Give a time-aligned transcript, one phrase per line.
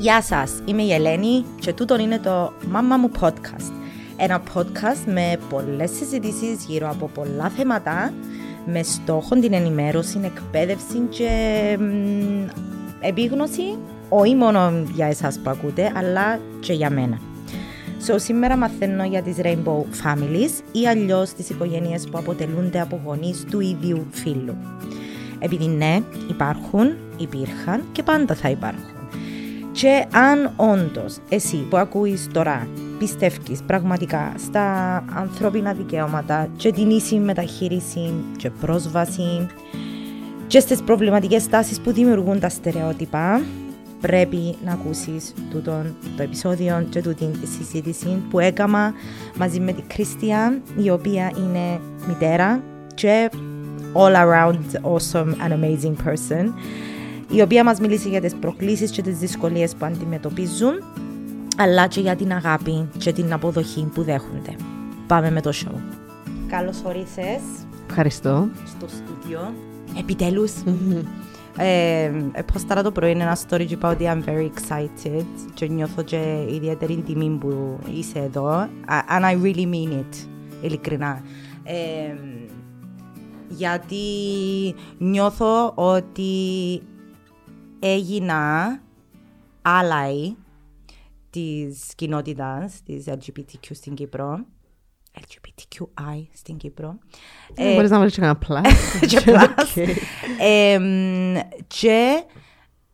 [0.00, 3.72] Γεια σας, είμαι η Ελένη και τούτο είναι το Μάμα μου Podcast.
[4.16, 8.12] Ένα podcast με πολλές συζητήσεις γύρω από πολλά θέματα
[8.66, 11.30] με στόχο την ενημέρωση, εκπαίδευση και
[11.80, 12.46] μ,
[13.00, 13.78] επίγνωση
[14.08, 17.18] όχι μόνο για εσάς που ακούτε, αλλά και για μένα.
[18.06, 23.44] So, σήμερα μαθαίνω για τις Rainbow Families ή αλλιώς τις οικογένειες που αποτελούνται από γονείς
[23.50, 24.56] του ίδιου φίλου.
[25.38, 28.89] Επειδή ναι, υπάρχουν, υπήρχαν και πάντα θα υπάρχουν.
[29.80, 32.68] Και αν όντως εσύ που ακούεις τώρα
[32.98, 39.46] πιστεύεις πραγματικά στα ανθρώπινα δικαιώματα και την ίση μεταχείριση και πρόσβαση
[40.46, 43.42] και στις προβληματικές τάσεις που δημιουργούν τα στερεότυπα,
[44.00, 48.92] πρέπει να ακούσεις τούτον το επεισόδιο και τούτη τη συζήτηση που έκανα
[49.36, 52.62] μαζί με την Κρίστια, η οποία είναι μητέρα
[52.94, 53.30] και
[53.92, 56.44] all around awesome and amazing person,
[57.30, 60.72] η οποία μας μίλησε για τις προκλήσεις και τις δυσκολίες που αντιμετωπίζουν,
[61.56, 64.56] αλλά και για την αγάπη και την αποδοχή που δέχονται.
[65.06, 65.74] Πάμε με το show.
[66.48, 67.40] Καλώς ορίσες
[67.88, 68.48] Ευχαριστώ.
[68.66, 69.52] στο στούντιο.
[69.98, 70.52] Επιτέλους.
[71.56, 72.10] Ε,
[72.52, 76.96] Ποστάρα το πρωί ένα story και είπα ότι I'm very excited και νιώθω και ιδιαίτερη
[77.06, 78.68] τιμή που είσαι εδώ.
[78.88, 80.26] A- And I really mean it,
[80.60, 81.20] ειλικρινά.
[81.64, 81.72] Ε,
[83.48, 83.96] γιατί
[84.98, 86.32] νιώθω ότι
[87.80, 88.80] έγινα
[89.62, 90.34] ally
[91.30, 94.38] της κοινότητας της LGBTQ στην Κύπρο.
[95.20, 96.98] LGBTQI στην Κύπρο.
[97.54, 98.60] Ε, Μπορείς να βάλεις και ένα plus.
[99.10, 99.86] και plus.
[100.72, 101.34] Εμ,
[101.66, 102.24] και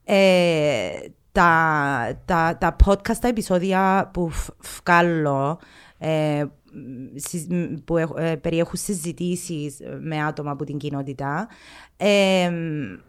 [0.04, 0.88] ε,
[1.32, 4.50] τα, τα, τα podcast, τα επεισόδια που φ-
[4.84, 5.58] βγάλω,
[5.98, 6.65] ε, συ- μ,
[7.84, 11.48] που έχ- ε, περιέχουν συζητήσεις με άτομα από την κοινότητα,
[11.96, 12.50] ε,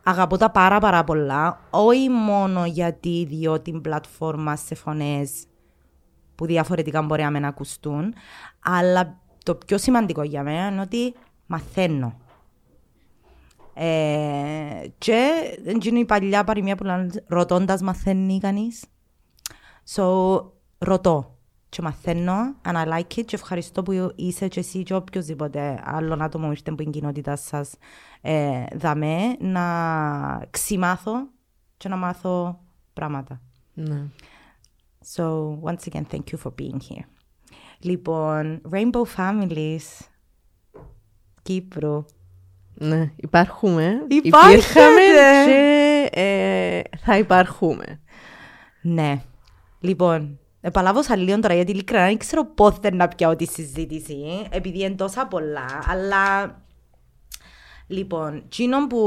[0.04, 5.32] αγαπώ τα πάρα πάρα πολλά, όχι μόνο γιατί διώ την πλατφόρμα σε φωνές
[6.36, 8.14] που διαφορετικά μπορεί να μην ακουστούν,
[8.64, 11.14] αλλά το πιο σημαντικό για μένα είναι ότι
[11.46, 12.18] μαθαίνω.
[13.74, 15.30] Ε, και
[15.64, 18.84] δεν είναι η παλιά παροιμία που λένε ρωτώντας μαθαίνει κανείς.
[19.96, 20.06] So,
[20.78, 21.37] ρωτώ
[21.78, 26.18] και μαθαίνω and I like it και ευχαριστώ που είσαι και εσύ και οποιοδήποτε άλλο
[26.20, 27.76] άτομο ήρθε από την κοινότητά σας
[28.22, 31.28] ε, δαμέ να ξημάθω
[31.78, 32.60] και να μάθω
[32.94, 33.42] πράγματα.
[33.74, 34.04] Ναι.
[35.16, 35.24] So,
[35.62, 37.06] once again, thank you for being here.
[37.80, 40.06] Λοιπόν, Rainbow Families,
[41.42, 42.06] Κύπρο.
[42.74, 44.06] Ναι, υπάρχουμε.
[44.08, 44.54] Υπάρχετε!
[44.54, 45.02] Υπήρχαμε
[45.46, 48.00] και ε, θα υπάρχουμε.
[48.82, 49.22] Ναι.
[49.80, 54.18] Λοιπόν, επαλάβωσα λίγο τώρα γιατί ειλικρινά δεν ξέρω πότε να πιάω τη συζήτηση,
[54.50, 56.56] επειδή είναι τόσα πολλά, αλλά...
[57.90, 59.00] Λοιπόν, εκείνο που,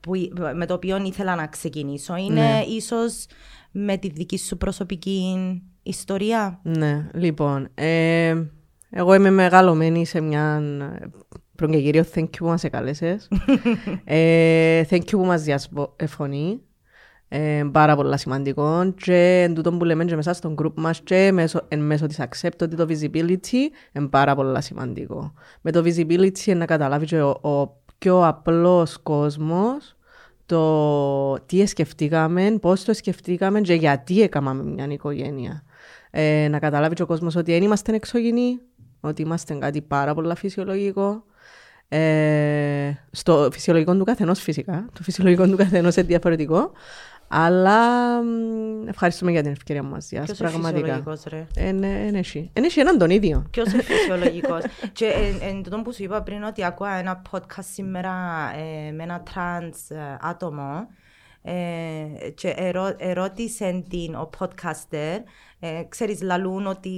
[0.00, 0.12] που,
[0.54, 2.64] με το οποίο ήθελα να ξεκινήσω είναι Ναι.
[2.68, 3.26] ίσως
[3.70, 5.36] με τη δική σου προσωπική
[5.82, 6.60] ιστορία.
[6.62, 7.68] Ναι, λοιπόν.
[7.74, 8.42] ε,
[8.90, 10.62] εγώ είμαι μεγαλωμένη σε μια.
[11.54, 13.28] Πρώτον και κύριο, thank you που μας εκάλεσες.
[14.04, 16.60] ε, thank you που μας διασφωνεί.
[17.36, 21.32] Ε, πάρα πολλά σημαντικό και εν τούτο που λέμε και μέσα στον group μας και
[21.32, 23.58] μέσω, εν μέσω της accept ότι το visibility
[23.92, 25.32] είναι πάρα πολλά σημαντικό.
[25.60, 29.96] Με το visibility είναι να καταλάβει και ο, ο πιο απλός κόσμος
[30.46, 35.62] το τι σκεφτήκαμε, πώς το σκεφτήκαμε και γιατί έκαναμε μια οικογένεια.
[36.10, 38.58] Ε, να καταλάβει και ο κόσμος ότι δεν είμαστε εξωγενεί,
[39.00, 41.24] ότι είμαστε κάτι πάρα πολλά φυσιολογικό.
[41.88, 46.72] Ε, στο φυσιολογικό του καθενός φυσικά, το φυσιολογικό του καθενός είναι διαφορετικό,
[47.28, 47.78] αλλά
[48.22, 50.78] μ, ευχαριστούμε για την ευκαιρία που μας διάσει, Ποιος είναι πραγματικά.
[50.86, 52.50] φυσιολογικός, ρε; Ε, ναι, είναι εσύ.
[52.56, 53.46] Είναι εσύ έναν τον ίδιο.
[53.50, 54.62] Ποιος είναι φυσιολογικός;
[54.92, 58.12] και εν, εν τούτο που σου είπα πριν ότι ακούω ένα podcast σήμερα
[58.56, 60.86] ε, με ένα τρανς ε, άτομο
[61.42, 65.18] ε, και ερώ, ερώτησε την ο podcaster
[65.60, 66.90] ε, ξέρεις λαλούν ότι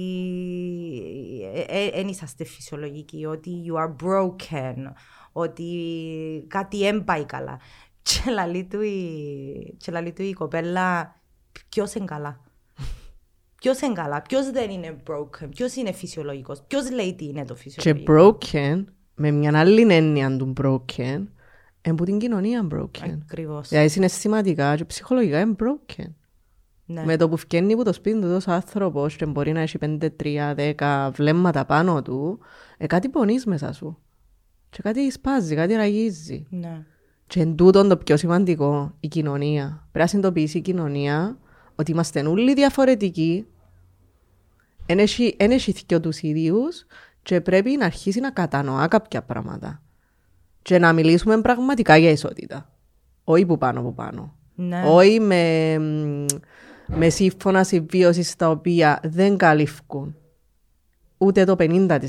[1.93, 4.91] δεν είσαστε φυσιολογικοί, ότι you are broken,
[5.31, 5.65] ότι
[6.47, 7.59] κάτι δεν πάει καλά.
[8.07, 11.15] Και λαλεί του η, και λαλεί του η κοπέλα
[11.69, 12.41] ποιος είναι καλά.
[13.55, 17.53] Ποιος είναι καλά, ποιος δεν είναι broken, ποιος είναι φυσιολογικός, ποιος λέει τι είναι το
[17.53, 18.37] Και φυσιολογικό.
[18.41, 18.83] broken,
[19.15, 21.23] με μια άλλη έννοια του broken,
[21.81, 23.09] είναι που την κοινωνία broken.
[23.21, 23.67] Ακριβώς.
[23.69, 26.05] Δηλαδή συναισθηματικά και ψυχολογικά είναι broken.
[26.85, 27.05] Ναι.
[27.05, 29.97] Με το που φκένει από το σπίτι του τόσος άνθρωπος και μπορεί να έχει 5,
[30.23, 32.39] 3, 10 βλέμματα πάνω του,
[32.77, 33.97] ε, κάτι πονείς μέσα σου.
[34.69, 36.45] Και κάτι σπάζει, κάτι ραγίζει.
[36.49, 36.85] ναι.
[37.27, 39.87] Και εν τούτον το πιο σημαντικό, η κοινωνία.
[39.91, 41.37] Πρέπει να συνειδητοποιήσει η κοινωνία
[41.75, 43.45] ότι είμαστε όλοι διαφορετικοί,
[44.85, 46.85] εν έχει εν έχει θκυο τους ίδιους
[47.21, 49.81] και πρέπει να αρχίσει να κατανοά κάποια πράγματα.
[50.61, 52.69] Και να μιλήσουμε πραγματικά για ισότητα.
[53.23, 54.35] Όχι που πάνω που πάνω.
[54.55, 54.83] Ναι.
[54.85, 56.25] Όχι με μ,
[56.85, 60.15] με σύμφωνα συμβίωσης τα οποία δεν καλύφκουν
[61.17, 61.99] ούτε το 50%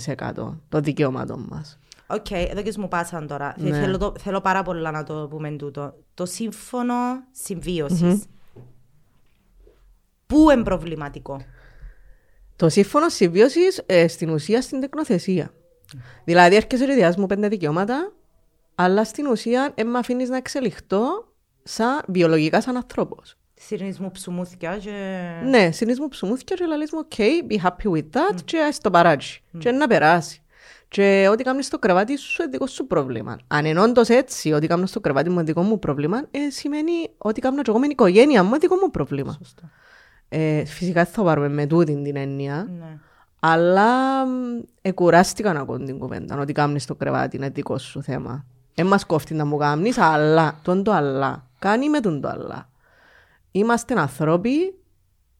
[0.68, 1.78] των δικαιωμάτων μας.
[2.10, 3.55] Οκ, εδώ και μου πάσαν τώρα.
[3.58, 3.78] Θε- Ναι.
[3.81, 5.94] Θέλω, το- θέλω πάρα πολλά να το πούμε τούτο.
[6.14, 6.94] Το σύμφωνο
[7.32, 8.25] συμβίωσης.
[10.26, 11.40] Πού είναι προβληματικό;
[12.56, 15.50] Το σύμφωνο συμβίωσης στην ουσία στην τεκνοθεσία.
[16.25, 18.12] Δηλαδή, έρχεσαι και διάσμου πέντε δικαιώματα,
[18.75, 21.32] αλλά στην ουσία δεν με αφήνεις να εξελιχθώ
[21.62, 23.16] σαν βιολογικά σαν ανθρώπο.
[23.54, 24.90] Συρνισμού ψουμούθηκια και...
[25.44, 27.19] Ναι, συνήθω ψουμούθηκε και λέει μου, OK,
[27.50, 29.43] be happy with that, και ας το παράτσει.
[29.58, 30.43] Και να περάσει.
[30.88, 33.38] Και ό,τι κάνεις στο κρεβάτι σου είναι δικό σου πρόβλημα.
[33.46, 36.93] Αν είναι όντως έτσι, ό,τι κάνω στο κρεβάτι μου είναι δικό μου πρόβλημα, ε, σημαίνει
[37.19, 39.32] ότι κάνω και εγώ με την οικογένεια μου είναι δικό μου πρόβλημα.
[39.38, 39.62] Σωστό.
[40.29, 42.69] Ε, φυσικά θα πάρουμε με τούτη την έννοια.
[42.79, 42.99] Ναι.
[43.40, 44.31] Αλλά μ,
[44.82, 46.38] εκουράστηκα να ακούω την κουβέντα.
[46.38, 48.44] Ότι κάνεις το κρεβάτι είναι δικό σου θέμα.
[48.75, 50.58] Δεν μας κόφτει να μου κάνεις, αλλά.
[50.62, 51.46] Τον το αλλά.
[51.58, 52.69] Κάνει με τον το αλλά.
[53.50, 54.75] Είμαστε ανθρώποι.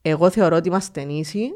[0.03, 1.53] Εγώ θεωρώ ότι είμαστε ίσοι.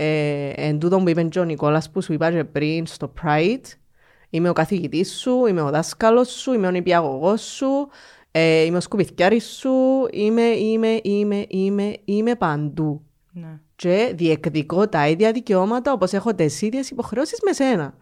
[0.00, 3.64] Ε, εν τούτο που είπε και ο Νικόλας που σου είπα και πριν στο Pride.
[4.30, 7.88] Είμαι ο καθηγητής σου, είμαι ο δάσκαλος σου, είμαι ο νηπιαγωγός σου,
[8.30, 9.70] ε, είμαι ο σκουπιθιάρης σου,
[10.10, 13.02] είμαι, είμαι, είμαι, είμαι, είμαι παντού
[13.32, 13.60] ναι.
[13.76, 17.94] και διεκδικώ τα ίδια δικαιώματα όπως έχω τις ίδιες υποχρεώσεις με σένα.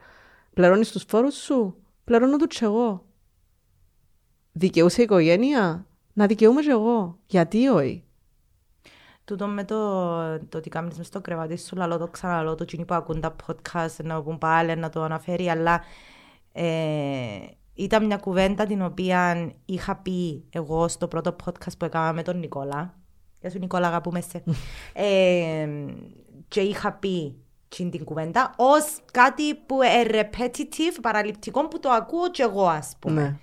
[0.55, 3.05] Πληρώνεις τους φόρους σου, πληρώνω τους κι εγώ.
[4.53, 7.19] Δικαιούσε η οικογένεια, να δικαιούμαι κι εγώ.
[7.27, 8.06] Γιατί όχι;
[9.27, 9.77] Τούτο με το,
[10.39, 13.37] το ότι κάνεις μες στο κρεβάτι σου, λαλό το ξαναλώ, το κοινοί που ακούν τα
[13.47, 15.83] podcast, να πούν πάλι, να το αναφέρει, αλλά
[16.53, 16.67] ε,
[17.75, 22.39] ήταν μια κουβέντα την οποία είχα πει εγώ στο πρώτο podcast που έκανα με τον
[22.39, 22.95] Νικόλα.
[23.41, 24.43] Γεια σου Νικόλα, αγαπούμε σε.
[25.07, 25.69] ε,
[26.49, 27.37] και είχα πει
[27.69, 32.97] την την κουβέντα ως κάτι που είναι repetitive, παραληπτικό, που το ακούω και εγώ ας
[32.99, 33.23] πούμε.
[33.23, 33.37] Ναι.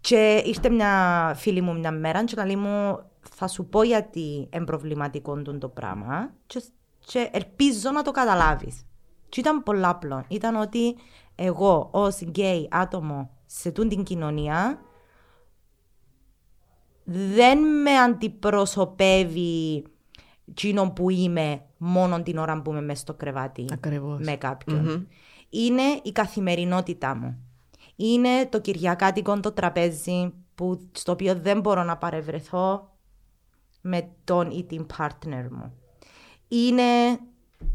[0.00, 2.98] Και ήρθε μια φίλη μου μια μέρα και λέει μου
[3.34, 6.62] θα σου πω γιατί είναι προβληματικό τούτο το πράγμα και,
[7.06, 8.86] και ελπίζω να το καταλάβεις.
[9.28, 10.24] Και ήταν πολλά απλό.
[10.28, 10.96] Ήταν ότι
[11.34, 14.80] εγώ ως γκέι άτομο σε τούν την κοινωνία
[17.04, 19.84] δεν με αντιπροσωπεύει
[20.48, 24.24] εκείνο που είμαι μόνο την ώρα που είμαι μέσα στο κρεβάτι Ακριβώς.
[24.24, 25.08] με καποιον
[25.48, 27.40] Είναι η καθημερινότητά μου.
[27.96, 32.95] Είναι το κυριακάτικο το τραπέζι που, στο οποίο δεν μπορώ να παρευρεθώ
[33.86, 35.72] με τον ή την partner μου.
[36.48, 36.82] Είναι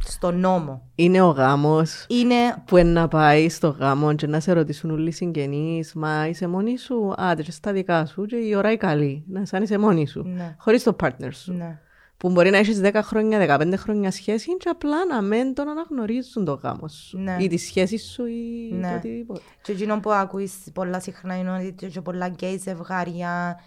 [0.03, 0.89] στο νόμο.
[0.95, 2.35] Είναι ο γάμος Είναι
[2.65, 6.47] που είναι να πάει στο γάμο και να σε ρωτήσουν όλοι οι συγγενείς «Μα είσαι
[6.47, 9.23] μόνη σου» «Άντε και στα δικά σου» και η ώρα η καλή.
[9.27, 10.23] Να σαν είσαι μόνη σου.
[10.23, 10.55] Ναι.
[10.59, 11.53] Χωρίς το partner σου.
[11.53, 11.79] ναι.
[12.17, 16.45] Που μπορεί να έχεις 10 χρόνια, 15 χρόνια σχέση και απλά να μην τον αναγνωρίζουν
[16.45, 17.17] το γάμος σου.
[17.19, 17.37] Ναι.
[17.39, 18.89] Ή τη σχέση σου ή Ναι.
[18.89, 19.41] το οτιδήποτε.
[19.61, 23.63] Και εκείνο που ακούεις πολλά συχνά είναι ότι και πολλά γκέι ζευγάρια ε,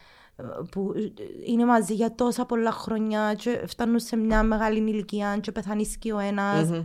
[0.70, 0.92] που
[1.46, 6.12] είναι μαζί για τόσα πολλά χρόνια και φτάνουν σε μια μεγάλη ηλικία και πεθάνει και
[6.12, 6.84] ο ένας Μμμ.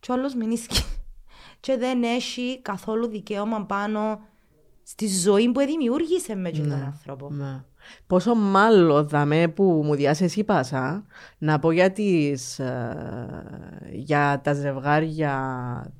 [0.00, 0.86] και ο άλλος μείνει σκι-
[1.60, 4.20] και δεν έχει καθόλου δικαίωμα πάνω
[4.82, 7.28] στη ζωή που δημιούργησε με τον άνθρωπο.
[7.30, 7.62] Ναι.
[8.06, 11.04] Πόσο μάλλον δαμέ που μου διάσες η πάσα
[11.38, 12.96] να πω για, τις, ε,
[13.92, 15.34] για τα ζευγάρια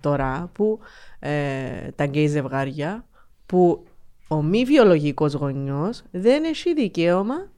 [0.00, 0.78] τώρα που
[1.18, 3.06] ε, τα γκέι ζευγάρια
[3.46, 3.84] που
[4.32, 7.50] ο μη βιολογικός γονιός δεν έχει δικαίωμα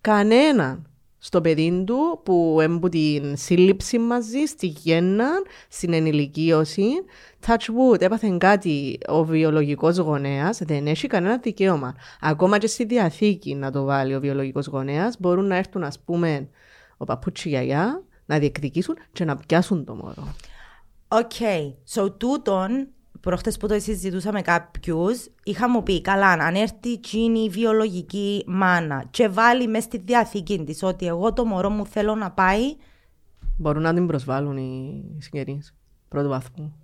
[0.00, 0.86] κανέναν
[1.18, 5.28] στο παιδί του που έμπου την σύλληψη μαζί, στη γέννα,
[5.68, 6.84] στην ενηλικίωση.
[7.46, 11.94] Touch wood, έπαθε κάτι ο βιολογικός γονέας, δεν έχει κανένα δικαίωμα.
[12.20, 16.48] Ακόμα και στη διαθήκη να το βάλει ο βιολογικός γονέας, μπορούν να έρθουν ας πούμε
[16.96, 20.34] ο παππούς τζι η γιαγιά, να διεκδικήσουν και να πιάσουν το μωρό.
[21.08, 21.32] OK,
[21.94, 22.88] so τούτον,
[23.22, 28.44] προχτές που το συζητούσα με κάποιους, είχα μου πει, καλά, αν έρθει εκείνη η βιολογική
[28.46, 32.76] μάνα και βάλει μες στη διαθήκη της ότι εγώ το μωρό μου θέλω να πάει,
[33.56, 35.74] Μπορούν να την προσβάλλουν οι συγγενείς
[36.08, 36.76] πρώτου βαθμού.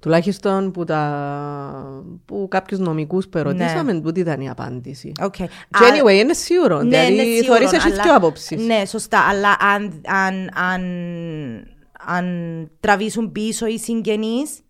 [0.00, 2.04] Τουλάχιστον που, τα...
[2.24, 5.12] που κάποιους νομικούς που ερωτήσαμε, τούτη ήταν η απάντηση.
[5.20, 5.32] οκ.
[5.34, 6.82] Και Α- anyway, είναι σίγουρο.
[6.82, 8.66] Ναι, δηλαδή, είναι σίγουρο, θεωρείς έχεις αλλά- δύο απόψεις.
[8.66, 10.82] Ναι, σωστά, αλλά αν, αν, αν,
[12.06, 12.26] αν
[12.80, 14.60] τραβήσουν πίσω οι συγγενείς,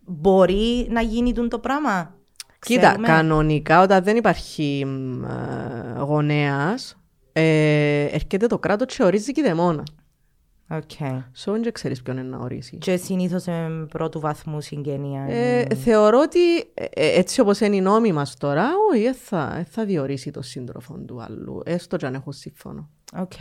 [0.00, 2.14] μπορεί να γίνει τούτο το πράγμα.
[2.58, 3.06] Κοίτα, Ξέρουμε.
[3.06, 6.98] κανονικά όταν δεν υπάρχει μ, ε, γονέας,
[7.32, 9.82] ε, έρχεται το κράτος και ορίζει κηδεμόνα.
[10.70, 10.90] OK.
[11.32, 12.76] So εν και ξέρεις ποιον είναι να ορίσει.
[12.76, 13.52] Και συνήθως σε
[13.88, 15.22] πρώτου βαθμού συγγένεια.
[15.28, 19.56] Ε, θεωρώ ότι ε, ε, έτσι όπως είναι οι νόμοι μας τώρα, όχι, ε, θα,
[19.58, 22.88] ε, θα διορίσει το σύντροφο του άλλου, έστω και αν έχουν σύμφωνο.
[23.16, 23.32] OK.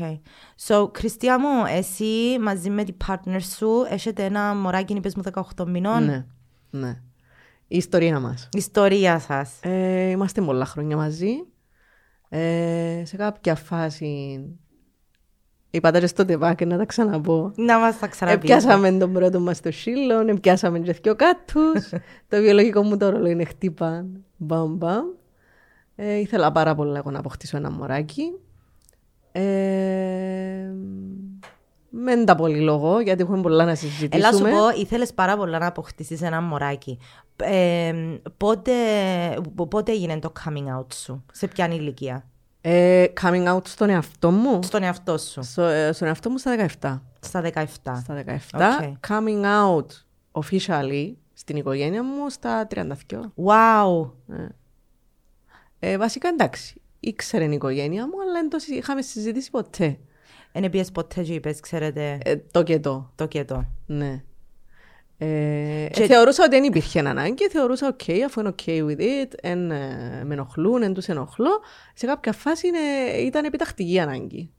[0.68, 5.24] So, Χριστία μου, εσύ μαζί με την partner σου έχετε ένα μωράκι, είπες μου
[5.56, 6.04] 18 μηνών.
[6.04, 6.26] Ναι,
[6.70, 7.02] ναι.
[7.68, 8.50] Η ιστορία μας.
[8.52, 9.60] Ιστορία σας.
[9.62, 11.32] Ε, είμαστε πολλά χρόνια μαζί.
[12.30, 14.40] Ε, σε κάποια φάση
[15.70, 17.52] Είπατε και στο τεβάκι να τα ξαναπώ.
[17.56, 18.54] Να μας τα ξαναπείτε.
[18.54, 21.90] Επιάσαμε τον πρώτο μας το σύλλο, επιάσαμε και δυο κάτους.
[22.30, 24.06] το βιολογικό μου το ρόλο είναι χτύπα.
[24.38, 25.06] Μπαμ, μπαμ.
[25.96, 28.32] Ε, ήθελα πάρα πολύ εγώ να αποκτήσω ένα μωράκι.
[29.42, 30.72] Ε,
[31.90, 34.28] Μεν τα πολύ λόγο, γιατί έχουμε πολλά να συζητήσουμε.
[34.28, 37.00] Έλα σου πω, ήθελες πάρα πολλά να αποκτήσεις ένα μωράκι.
[37.36, 37.94] Ε,
[38.38, 38.74] πότε,
[39.70, 42.28] πότε έγινε το coming out σου, σε ποια ηλικία;
[42.62, 45.44] Ε, coming out στον εαυτό μου; Στον εαυτό σου.
[45.44, 47.02] Στο, ε, στον εαυτό μου στα 17.
[47.20, 47.66] Στα 17.
[48.04, 48.60] Στα 17.
[48.60, 48.94] Okay.
[49.08, 49.86] Coming out
[50.32, 52.94] officially στην οικογένεια μου στα 32.
[53.46, 54.12] Wow.
[54.30, 54.48] Ε.
[55.80, 59.98] Ε, βασικά εντάξει, ήξερε η οικογένεια μου, αλλά δεν το είχαμε συζητήσει ποτέ.
[60.52, 62.18] Δεν πιες ποτέ και είπες, ξέρετε...
[62.24, 63.12] Ε, το και το.
[63.16, 63.66] Το και το.
[63.86, 64.24] Ναι.
[65.18, 66.06] Ε, και...
[66.06, 70.34] Θεωρούσα ότι δεν υπήρχε ανάγκη, θεωρούσα ok, αφού είναι ok with it, εν ε, με
[70.34, 71.62] ενοχλούν, εν τους ενοχλώ.
[71.94, 72.80] Σε κάποια φάση είναι,
[73.20, 74.52] ήταν επιτακτική ανάγκη.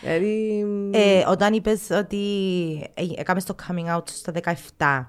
[0.00, 0.66] Δηλαδή...
[0.92, 2.26] Ε, όταν είπες ότι
[2.94, 4.32] ε, έκαμες το coming out στα
[4.76, 5.06] 17,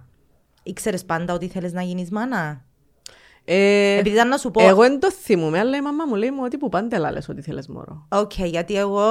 [0.64, 2.66] ήξερες πάντα ότι θέλεις να γίνεις μάνα;
[3.52, 4.68] Ε, Επειδή ήταν να σου πω...
[4.68, 7.42] Εγώ δεν το θυμούμαι, αλλά η μαμά μου λέει μου ότι που πάντα λες ότι
[7.42, 8.06] θέλεις μωρό.
[8.10, 9.02] OK, okay, γιατί εγώ,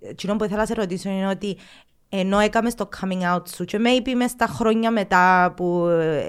[0.00, 1.56] εκείνο που ήθελα να σε ρωτήσω είναι ότι
[2.08, 6.24] ενώ έκαμε το coming out σου και maybe μες στα χρόνια μετά που ε,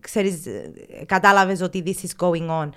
[0.00, 0.42] ξέρεις,
[1.06, 2.68] κατάλαβες ότι this is going on,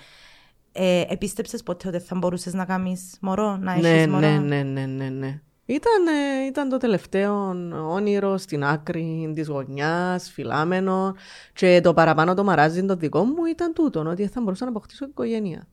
[0.71, 4.63] ε, επίστεψες ποτέ ότι θα μπορούσες να κάνεις μωρό, να έχεις ναι, μωρό; Ναι, ναι,
[4.63, 5.41] ναι, ναι, ναι.
[5.69, 7.55] Ήταν, ε, ήταν το τελευταίο
[7.89, 11.15] όνειρο στην άκρη της γωνιάς, φυλάμενο.
[11.53, 15.05] Και το παραπάνω το μαράζι το δικό μου ήταν τούτο, ότι θα μπορούσα να αποκτήσω
[15.05, 15.67] οικογένεια.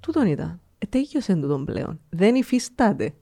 [0.00, 0.60] Τούτον ήταν.
[0.78, 2.00] Ε, τέγιωσε τούτον πλέον.
[2.08, 3.14] Δεν υφίσταται.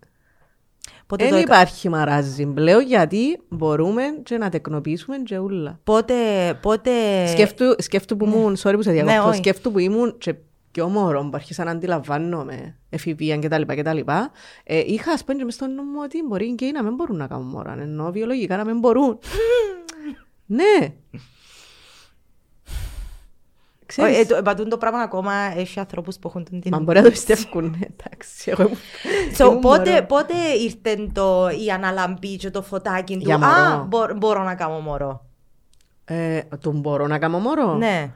[1.06, 1.38] Πότε Δεν το...
[1.38, 5.80] υπάρχει μαράζι πλέον γιατί μπορούμε και να τεκνοποιήσουμε και ούλα.
[5.84, 6.14] Πότε...
[6.62, 6.90] πότε...
[7.26, 8.36] Σκέφτου, σκέφτου που ναι.
[8.36, 10.34] ήμουν, sorry που σε διακόπτω, ναι, σκέφτου που ήμουν και
[10.70, 13.62] πιο μωρός που άρχισα να αντιλαμβάνομαι εφηβεία κτλ.
[13.66, 13.98] κτλ.
[14.64, 17.46] Ε, είχα ας πούμε μες στον νόμο ότι μπορεί και να μην μπορούν να κάνουν
[17.46, 19.18] μωρά, ενώ βιολογικά να μην μπορούν.
[20.46, 20.94] ναι.
[23.86, 24.30] Ξέρεις...
[24.30, 26.62] Ε, πατούν το πράγμα ακόμα, έχει ανθρώπους που έχουν την...
[26.70, 28.52] Μα μπορεί να το πιστεύουν, ναι, εντάξει.
[29.38, 33.86] so, πότε, πότε ήρθε το, η αναλαμπή και το φωτάκι του, α,
[34.16, 35.24] μπορώ να κάνω μωρό.
[36.04, 38.12] Ε, του μπορώ να κάνω μωρό; Ναι.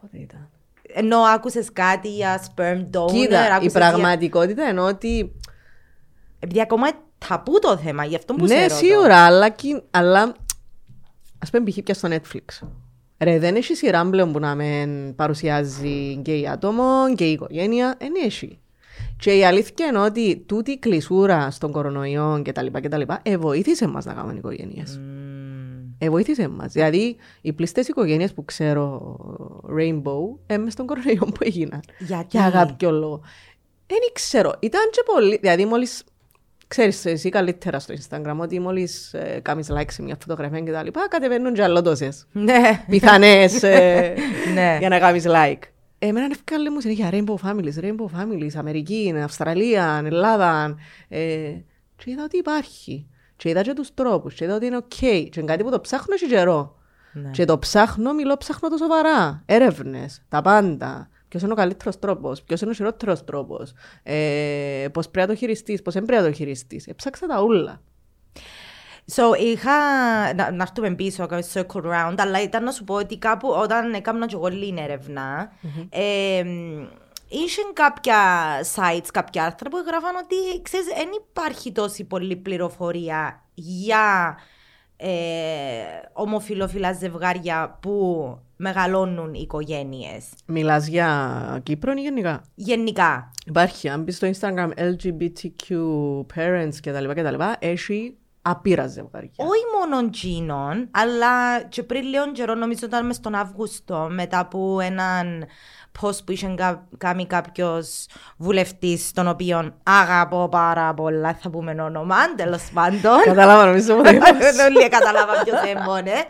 [0.00, 0.48] Πότε ήταν;
[0.98, 3.12] Ενώ άκουσες κάτι για sperm donor.
[3.12, 5.32] Κοίτα, η πραγματικότητα είναι ότι.
[6.38, 6.86] Επειδή ακόμα
[7.28, 9.54] ταπού το θέμα, γι' αυτό που Ναι, σίγουρα, αλλά,
[9.90, 10.34] αλλά
[11.38, 11.78] ας πούμε π.χ.
[11.84, 12.66] πια στο Netflix.
[13.18, 14.86] Ρε, δεν έχει σειρά πλέον που να με
[15.16, 16.84] παρουσιάζει και η άτομο
[17.14, 17.94] και η οικογένεια.
[17.98, 18.58] Δεν έχει.
[19.18, 22.66] Και η αλήθεια είναι ότι τούτη η κλεισούρα στον κορονοϊό κτλ.
[22.72, 23.02] κτλ.
[23.22, 25.00] Ε, βοήθησε μας να κάνουμε οικογένειες.
[25.00, 25.25] Mm.
[25.98, 26.72] Ε, βοήθησε μας.
[26.72, 29.16] Δηλαδή, οι πληστέ οικογένειες που ξέρω,
[29.78, 31.80] Rainbow, έμεινε στον κορονοϊό που έγιναν.
[31.98, 33.20] Γιατί; Για κάποιο λόγος.
[33.86, 34.54] Δεν ξέρω.
[34.60, 35.38] Ήταν και πολύ.
[35.40, 36.04] Δηλαδή, μόλις.
[36.68, 40.82] Ξέρεις εσύ καλύτερα στο Instagram ότι μόλις ε, κάνεις like σε μια φωτογραφία και τα
[40.82, 42.26] λοιπά, κατεβαίνουν και αλλότοσες.
[42.32, 42.84] Ναι.
[42.88, 44.14] Πιθανές ε,
[44.54, 44.76] ναι.
[44.78, 45.62] για να κάνεις like.
[45.98, 50.76] Εμένα έβκαλλε μου συνέχεια Rainbow Families, Rainbow Families, Αμερική, Αυστραλία, Ελλάδα.
[51.08, 51.52] Ε,
[51.96, 53.06] και είδα ότι υπάρχει.
[53.36, 54.92] Και είδα και τους τρόπους και είδα ότι είναι OK.
[55.00, 55.28] Okay.
[55.30, 56.76] Και κάτι που το ψάχνω έχει καιρό.
[57.12, 57.30] Ναι.
[57.30, 59.42] Και το ψάχνω, μιλώ ψάχνω το σοβαρά.
[59.46, 61.08] Έρευνες, τα πάντα.
[61.28, 65.38] Ποιος είναι ο καλύτερος τρόπος, ποιος είναι ο χειρότερος τρόπος, ε, πώς πρέπει να το
[65.38, 66.86] χειριστείς, πώς δεν πρέπει να το χειριστείς.
[66.86, 67.80] Έψαξα τα ούλα.
[69.14, 69.72] So, είχα,
[70.34, 73.92] να, να έρθουμε πίσω, κάνω circle round, αλλά ήταν να σου πω ότι κάπου όταν
[73.92, 75.86] έκανα και εγώ λίγη έρευνα, mm-hmm.
[75.90, 76.44] ε,
[77.28, 78.16] Είχε κάποια
[78.74, 84.36] sites, κάποια άρθρα που έγραφαν ότι ξέρεις, δεν υπάρχει τόση πολλή πληροφορία για
[84.96, 85.08] ε,
[86.12, 90.24] ομοφιλόφιλα ζευγάρια που μεγαλώνουν οι οικογένειες.
[90.46, 93.30] Μιλάς για Κύπρο ή γενικά; Γενικά.
[93.46, 95.76] Υπάρχει, αν μπει στο Instagram LGBTQ
[96.34, 97.40] parents κτλ.
[97.58, 99.30] έχει απείρα ζευγάρια.
[99.36, 104.80] Όχι μόνο τζίνων, αλλά και πριν λίγο καιρό, νομίζω ήταν μες τον Αύγουστο, μετά από
[104.80, 105.46] έναν
[106.00, 106.54] post που είχε
[106.98, 113.22] κάνει κάποιος βουλευτής, τον οποίο αγαπώ πάρα πολλά, θα πούμε όνομα, τέλος πάντων.
[113.24, 114.08] Καταλάβα, νομίζω ότι
[114.66, 116.24] Όλοι καταλάβα ποιο έμονε.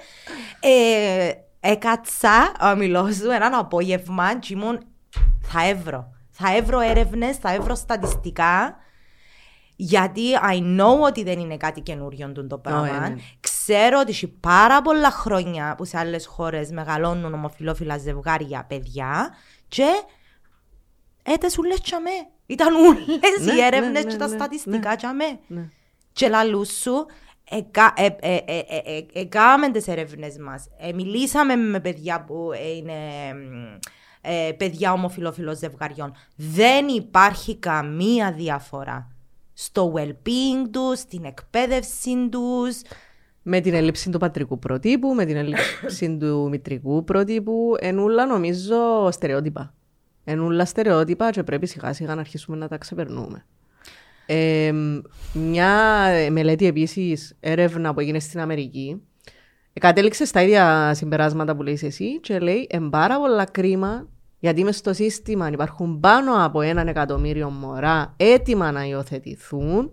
[0.60, 1.30] Ε,
[1.60, 4.78] έκατσα, μιλώ σου, έναν απόγευμα και ήμουν,
[5.42, 6.14] θα έβρω.
[6.30, 8.76] Θα έβρω έρευνες, θα έβρω στατιστικά.
[9.76, 13.14] Γιατί I know ότι δεν είναι κάτι καινούριο το πράγμα.
[13.14, 19.34] Oh, Ξέρω ότι έχει πάρα πολλά χρόνια που σε άλλες χώρες μεγαλώνουν ομοφυλόφιλα ζευγάρια παιδιά
[19.68, 20.02] και
[21.22, 22.28] έτες ούλες τσαμέ.
[22.46, 25.38] Ήταν ούλες ναι, οι έρευνες ναι, και τα ναι, στατιστικά τσαμέ.
[26.12, 27.06] Και λαλούς σου,
[29.12, 30.68] έκαμε τις έρευνες μας.
[30.78, 32.94] Ε, μιλήσαμε με παιδιά που είναι
[34.20, 36.14] ε, παιδιά ομοφιλόφιλων ζευγαριών.
[36.36, 39.10] Δεν υπάρχει καμία διαφορά
[39.52, 42.80] στο well-being τους, στην εκπαίδευση τους.
[43.48, 49.74] Με την έλλειψη του πατρικού προτύπου, με την έλλειψη του μητρικού προτύπου, ενούλα νομίζω στερεότυπα.
[50.24, 53.44] Ενούλα στερεότυπα και πρέπει σιγά σιγά να αρχίσουμε να τα ξεπερνούμε.
[54.26, 54.72] Ε,
[55.32, 59.02] μια μελέτη επίσης έρευνα που έγινε στην Αμερική
[59.80, 64.76] κατέληξε στα ίδια συμπεράσματα που λέει εσύ και λέει είναι πάρα πολλά κρίμα γιατί μες
[64.76, 69.92] στο σύστημα υπάρχουν πάνω από έναν εκατομμύριο μωρά έτοιμα να υιοθετηθούν.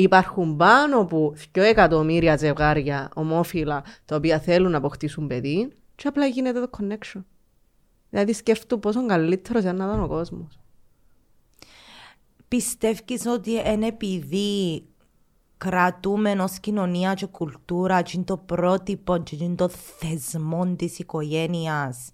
[0.00, 6.26] Υπάρχουν πάνω από δύο εκατομμύρια ζευγάρια ομόφυλα τα οποία θέλουν να αποκτήσουν παιδί και απλά
[6.26, 7.22] γίνεται το connection.
[8.10, 10.58] Δηλαδή σκέφτομαι πόσο καλύτερος για να ήταν ο κόσμος.
[12.48, 14.84] Πιστεύεις ότι είναι επειδή
[15.56, 22.12] κρατούμε ως κοινωνία και κουλτούρα και το πρότυπο και το θεσμό της οικογένειας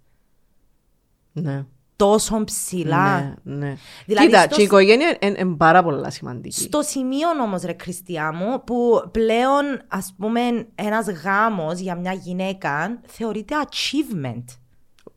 [1.32, 1.66] ναι.
[1.96, 3.20] Τόσο ψηλά.
[3.42, 3.76] Ναι, ναι.
[4.06, 4.54] Δηλαδή Κοίτα, στο...
[4.54, 6.60] και η οικογένεια είναι πάρα πολύ σημαντική.
[6.60, 10.40] Στο σημείο όμως, ρε Χριστιά μου, που πλέον ας πούμε
[10.74, 14.44] ένας γάμος για μια γυναίκα θεωρείται achievement.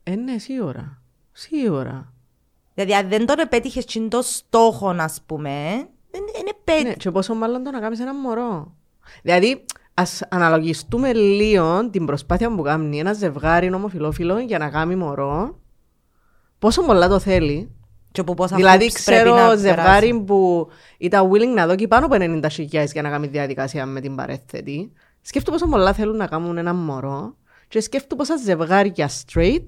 [0.02, 1.02] Ε, ναι, σίγουρα.
[1.32, 2.12] Σίγουρα.
[2.74, 5.52] Δηλαδή, αν δεν τον επέτυχες το στόχο, ας πούμε,
[6.10, 6.88] δεν είναι πέτυχε.
[6.88, 8.74] Ναι, και πόσο μάλλον το να κάνεις ένα μωρό.
[9.22, 15.58] Δηλαδή, ας αναλογιστούμε λίγο την προσπάθεια που κάνει ένας ζευγάρι ομοφυλόφιλο για να κάνει μωρό
[16.58, 17.72] πόσο πολλά το θέλει.
[18.12, 22.44] Και από πόσα δηλαδή, ξέρω ζευγάρι που ήταν willing να δώσει πάνω από 90
[22.92, 24.92] για να κάνει διαδικασία με την παρέθετη.
[25.20, 27.36] Σκέφτομαι πόσο πολλά θέλουν να κάνουν ένα μωρό.
[27.68, 29.64] Και σκέφτομαι πόσα ζευγάρια straight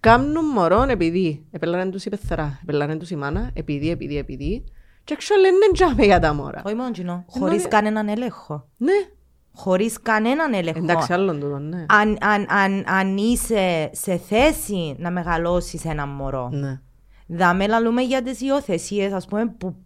[0.00, 4.64] κάνουν μωρό επειδή επελάνε τους η πεθερά, επελάνε τους η μάνα, επειδή, επειδή, επειδή.
[5.04, 6.62] Και actually είναι τζάμε για τα μωρά.
[6.64, 8.68] Όχι μόνο, χωρίς κανέναν έλεγχο.
[8.76, 8.92] Ναι,
[9.54, 10.78] χωρίς κανέναν έλεγχο.
[10.78, 11.86] Εντάξει, άλλον τούτο, ναι.
[11.88, 16.48] Αν, αν, αν, αν είσαι σε θέση να μεγαλώσεις ένα μωρό.
[16.52, 16.80] Ναι.
[17.26, 19.76] Δάμε λαλούμε για τις υιοθεσίες, ας πούμε, που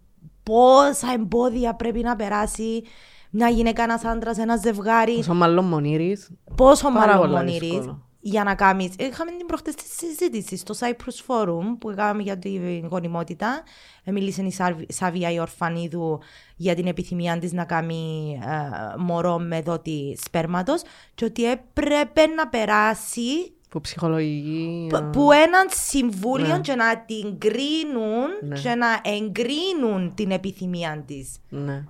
[0.43, 2.83] πόσα εμπόδια πρέπει να περάσει
[3.29, 5.15] μια γυναίκα, ένας άντρας, ένας ζευγάρι.
[5.15, 6.31] Πόσο μάλλον μονήρης.
[6.55, 7.95] Πόσο μάλλον μονήρης
[8.27, 8.93] για να κάνεις.
[8.97, 13.63] Είχαμε την προχτές συζήτηση στο Cyprus Forum που είχαμε για την γονιμότητα.
[14.05, 14.53] Μίλησε η
[14.91, 16.19] Σάβια Ιορφανίδου
[16.55, 20.81] για την επιθυμία της να κάνει ε, μωρό με δότη σπέρματος
[21.15, 24.89] και ότι έπρεπε να περάσει που ψυχολογική.
[25.11, 26.59] Που έναν συμβούλιο ναι.
[26.59, 28.59] και να την κρίνουν ναι.
[28.59, 31.37] και να εγκρίνουν την επιθυμία της.
[31.49, 31.83] Ναι.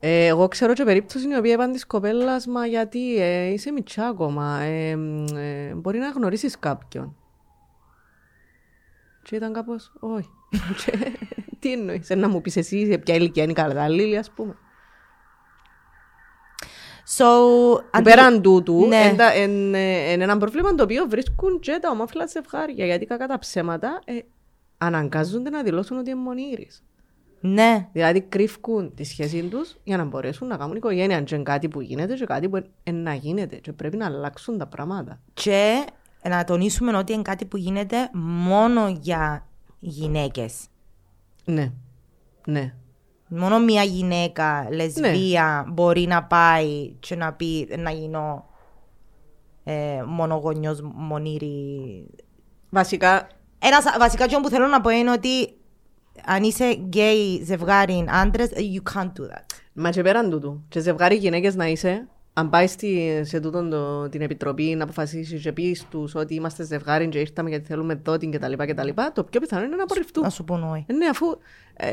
[0.00, 4.06] Ε, εγώ ξέρω και περίπτωση η οποία είπαν της κοπέλας, μα γιατί ε, είσαι μητσά
[4.06, 4.90] ακόμα, ε,
[5.34, 7.16] ε, μπορεί να γνωρίσεις κάποιον.
[9.22, 10.30] Και ήταν κάπως, όχι.
[11.58, 14.56] τι εννοείς, να μου πεις εσύ σε ποια ηλικία είναι η κατάλληλη, ας πούμε.
[17.16, 17.24] So,
[17.90, 18.10] αντί...
[18.10, 19.14] Πέραν τούτου, ναι.
[19.36, 24.18] είναι ένα πρόβλημα το οποίο βρίσκουν και τα ομόφυλα ζευγάρια, γιατί κακά τα ψέματα ε,
[24.78, 26.82] αναγκάζονται να δηλώσουν ότι είναι μονήρης.
[27.40, 27.88] Ναι.
[27.92, 31.16] Δηλαδή κρύφκουν τη σχέση τους για να μπορέσουν να κάνουν οικογένεια.
[31.16, 33.56] Αν είναι κάτι που γίνεται και κάτι που είναι να γίνεται.
[33.56, 35.20] Και πρέπει να αλλάξουν τα πράγματα.
[35.34, 35.84] Και
[36.28, 39.46] να τονίσουμε ότι είναι κάτι που γίνεται μόνο για
[39.78, 40.66] γυναίκες.
[41.44, 41.72] Ναι.
[42.46, 42.74] Ναι.
[43.28, 45.72] Μόνο μια γυναίκα λεσβία ναι.
[45.72, 48.48] μπορεί να πάει και να πει να γίνω
[49.64, 52.06] ε, μονογονιός μονήρη.
[52.70, 53.28] Βασικά.
[53.58, 55.58] Ένας, βασικά, αυτό που θέλω να πω είναι ότι
[56.28, 59.44] αν είσαι γκέι ζευγάρι άντρες, you can't do that.
[59.72, 60.64] Μα και πέραν τούτου.
[60.68, 65.38] Και ζευγάρι γυναίκες να είσαι, αν πάει στη, σε τούτον το, την επιτροπή να αποφασίσει
[65.38, 68.52] και πεις τους ότι είμαστε ζευγάρι και ήρθαμε γιατί θέλουμε δότην κτλ.
[69.12, 70.22] το πιο πιθανό είναι να απορριφτούν.
[70.22, 70.86] Να σου πω νόη.
[70.96, 71.26] Ναι, αφού
[71.74, 71.88] ε,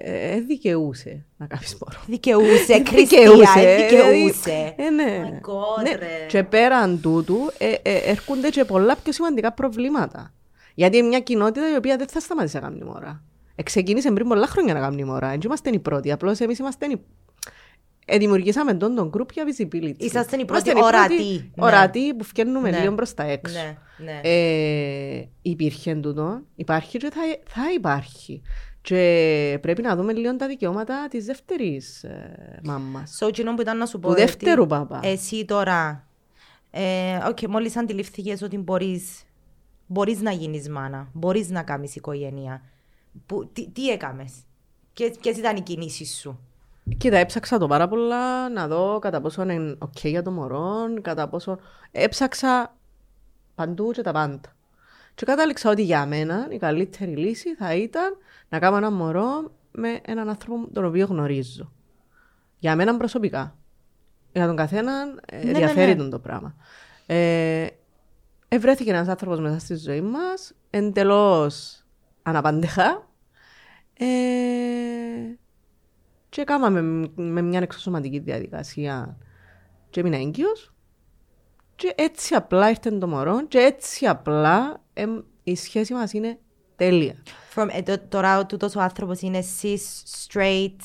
[0.00, 1.98] ε, δικαιούσε να κάνεις πόρο.
[2.06, 3.30] Δικαιούσε, Κριστία,
[3.76, 4.74] δικαιούσε.
[4.76, 5.40] Ε, ναι.
[5.42, 6.26] Oh ναι.
[6.28, 10.32] Και πέραν τούτου ε, ε, έρχονται και πολλά πιο σημαντικά προβλήματα.
[10.74, 13.22] Γιατί είναι μια κοινότητα η οποία δεν θα σταματήσει να κάνει μόρα.
[13.62, 15.28] Ξεκίνησε πριν πολλά χρόνια να κάνουμε μωρά.
[15.28, 16.12] Δεν είμαστε οι πρώτοι.
[16.12, 17.00] Απλώς εμείς είμαστε οι
[18.12, 19.94] ε, δημιουργήσαμε τον τον group για visibility.
[19.96, 21.52] Είσαστε οι πρώτοι ορατοί.
[21.54, 21.66] Ναι.
[21.66, 22.78] Ορατοί που φτιάχνουμε ναι.
[22.78, 23.54] λίγο προ τα έξω.
[23.54, 23.76] Ναι.
[24.04, 24.20] Ναι.
[24.22, 28.42] Ε, υπήρχε τούτο, υπάρχει και θα, θα υπάρχει.
[28.82, 33.18] Και πρέπει να δούμε λίγο τα δικαιώματα της δεύτερης ε, μάμας.
[33.20, 34.08] So, που ήταν να σου πω.
[34.08, 35.00] Του δεύτερου πάπα.
[35.02, 36.08] Εσύ τώρα.
[36.70, 39.02] Ε, okay, μόλις αντιληφθήκες ότι μπορεί
[39.86, 42.62] μπορείς να γίνεις μάνα, μπορείς να κάνεις οικογένεια.
[43.26, 44.32] Που, τι, τι έκαμες,
[44.92, 46.38] ποιες ήταν οι κινήσεις σου;
[46.96, 51.28] Κοίτα, έψαξα το πάρα πολλά να δω κατά πόσο είναι ok για το μωρό, κατά
[51.28, 51.58] πόσο.
[51.90, 52.76] Έψαξα
[53.54, 54.54] παντού και τα πάντα.
[55.14, 58.16] Και κατάληξα ότι για μένα η καλύτερη λύση θα ήταν
[58.48, 61.72] να κάνω ένα μωρό με έναν άνθρωπο τον οποίο γνωρίζω.
[62.58, 63.54] Για μένα προσωπικά.
[64.32, 64.92] Για τον καθένα
[65.26, 66.08] ε, ναι, ναι, ενδιαφέρει ναι, ναι.
[66.08, 66.54] το πράγμα.
[67.06, 67.66] Ε,
[68.48, 71.84] ευρέθηκε ένας άνθρωπος μέσα στη ζωή μας, εντελώς
[72.22, 73.08] αναπαντεχά,
[73.98, 74.06] ε,
[76.28, 76.80] και κάναμε
[77.14, 79.16] με μια εξωσωματική διαδικασία
[79.90, 80.72] και έμεινα έγκυος
[81.76, 86.38] και έτσι απλά ήρθε το μωρό και έτσι απλά εμ, η σχέση μας είναι
[86.76, 87.22] τέλεια.
[87.54, 89.78] From, ε, το- τώρα ο τούτος ο άνθρωπος είναι cis,
[90.26, 90.76] straight,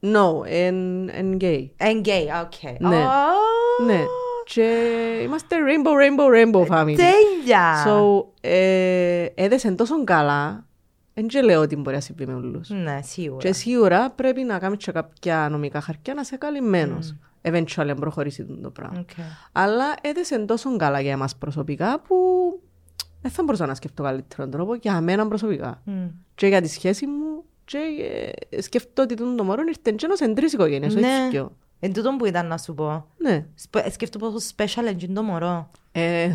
[0.00, 1.68] No, εν, εν gay.
[1.78, 2.26] and gay.
[2.44, 2.76] Okay.
[2.78, 3.04] Ναι.
[3.06, 4.04] Oh, Ναι.
[4.54, 6.96] Και είμαστε rainbow, rainbow, rainbow family.
[6.96, 7.84] Τέλεια!
[7.86, 10.66] So, ε, έδεσαν τόσο καλά,
[11.14, 12.68] δεν και λέω ότι μπορεί να συμβεί με όλους.
[12.68, 13.38] Ναι, σίγουρα.
[13.46, 17.14] Και σίγουρα πρέπει να κάνεις και κάποια νομικά χαρτιά να είσαι καλυμμένος.
[17.42, 19.04] Eventually, αν προχωρήσει το πράγμα.
[19.08, 19.20] Okay.
[19.52, 22.16] Αλλά έδεσαν τόσο καλά για εμάς προσωπικά που
[23.22, 25.82] δεν θα μπορούσα να σκεφτώ καλύτερο τρόπο για μένα προσωπικά.
[25.86, 25.90] Mm.
[26.34, 27.78] Και για τη σχέση μου και
[28.50, 31.28] ε, σκεφτώ ότι το μωρό ήρθε και ένας εν τρεις οικογένειες, όχι Ναι.
[31.30, 31.52] δυο.
[31.80, 33.06] Εν τούτον που ήταν να σου πω.
[33.18, 33.46] Ναι.
[33.54, 35.70] Σπ- Σκέφτομαι πόσο special είναι το μωρό.
[35.92, 36.30] Ε,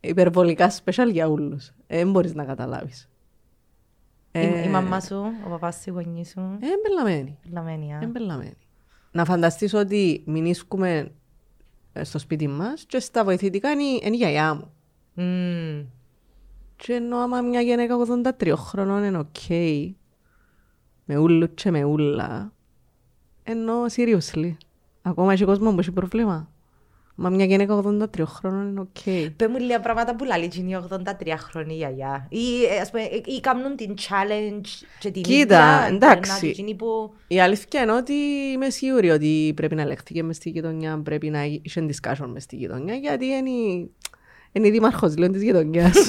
[0.00, 1.66] υπερβολικά special για όλους.
[1.86, 3.08] Ε, Δεν μπορείς να καταλάβεις.
[4.32, 6.40] Η, η μαμά σου, ο παπάς σου, οι γονείς σου.
[6.40, 7.38] Ε, εν πελλαμένη.
[7.52, 7.98] Λαμένη, α.
[8.02, 8.56] Εν πελλαμένη.
[9.12, 11.12] Να φανταστείς ότι μεινίσκουμε
[11.92, 14.70] ε, στο σπίτι μας και στα βοηθητικά είναι, η- είναι η γιαγιά μου.
[15.14, 15.84] Μμμ.
[16.76, 17.96] Και ενώ άμα μια γυναίκα
[18.38, 19.48] 83 χρονών είναι οκ,
[21.04, 22.52] με ούλου και με ούλα,
[23.46, 24.54] ενώ seriously,
[25.02, 26.50] ακόμα έχει κόσμος που έχει πρόβλημα.
[27.18, 29.02] Μα μια γυναίκα 83 χρονών είναι οκ.
[29.36, 31.02] Πες μου λίγα πράγματα που λαλεί και είναι η 83
[31.36, 32.26] χρόνια η γιαγιά.
[32.30, 34.66] Ή, ε, ας πούμε, ε, ή κάνουν την challenge
[34.98, 36.20] και την Κοίτα, ίδια, εντάξει.
[36.20, 37.12] περνά και εκείνη που...
[37.28, 38.12] Η αλήθεια είναι ότι
[38.54, 42.56] είμαι σίγουρη ότι πρέπει να ελεγχθεί μες στη γειτονιά, πρέπει να είχε discussion μες στη
[42.56, 43.90] γειτονιά, γιατί είναι, η-
[44.52, 45.92] είναι η δήμαρχος λέω της γειτονιάς.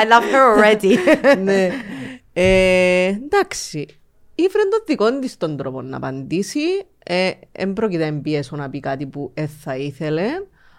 [0.00, 0.96] I love her already.
[1.42, 1.68] ναι.
[2.32, 3.97] Ε, εντάξει.
[4.40, 6.60] Ήφερε τον δικό της τον τρόπο να απαντήσει.
[7.04, 10.26] Ε, εν πρόκειται να πιέσω να πει κάτι που δεν θα ήθελε.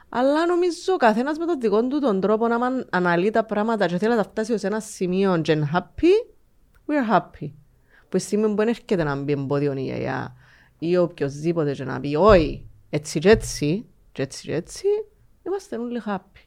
[0.10, 3.86] Αλλά νομίζω ο καθένας με τον δικό του τον τρόπο να μαν- αναλύει τα πράγματα
[3.88, 6.28] και θέλει να τα φτάσει ως ένα σημείο και είναι happy,
[6.88, 7.52] we're happy.
[8.10, 10.36] Που η στιγμή που δεν έρχεται να μπει εμπόδιο η γιαγιά
[10.80, 14.86] ή οποιοςδήποτε και να πει όχι, έτσι και έτσι, και έτσι και έτσι,
[15.46, 16.42] είμαστε όλοι happy.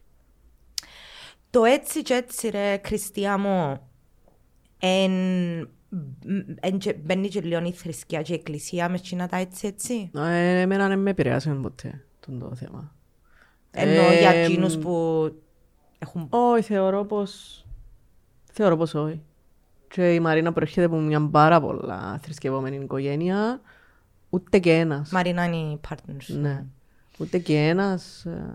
[1.51, 3.81] Το έτσι και έτσι ρε Χριστία μου,
[4.79, 5.69] εν, εν, και-
[7.03, 10.11] μπαίνει και λίγο η θρησκεία και η εκκλησία μες εκείνα τα έτσι έτσι.
[10.15, 12.95] Ε, εμένα δεν με επηρεάσε ποτέ τον το θέμα.
[13.71, 14.93] Ενώ για Ε, εκείνους που
[15.99, 16.27] έχουν...
[16.31, 17.65] Όχι, θεωρώ πως...
[18.53, 19.23] Θεωρώ πως όχι.
[19.89, 23.61] Και η Μαρίνα προέρχεται από μια πάρα πολλά θρησκευόμενη οικογένεια.
[24.31, 25.11] Ούτε και ένας.
[25.11, 26.41] Μαρίνα είναι η partner σου.
[26.41, 26.65] Ναι.
[27.19, 28.25] Ούτε και ένας.
[28.25, 28.55] ε,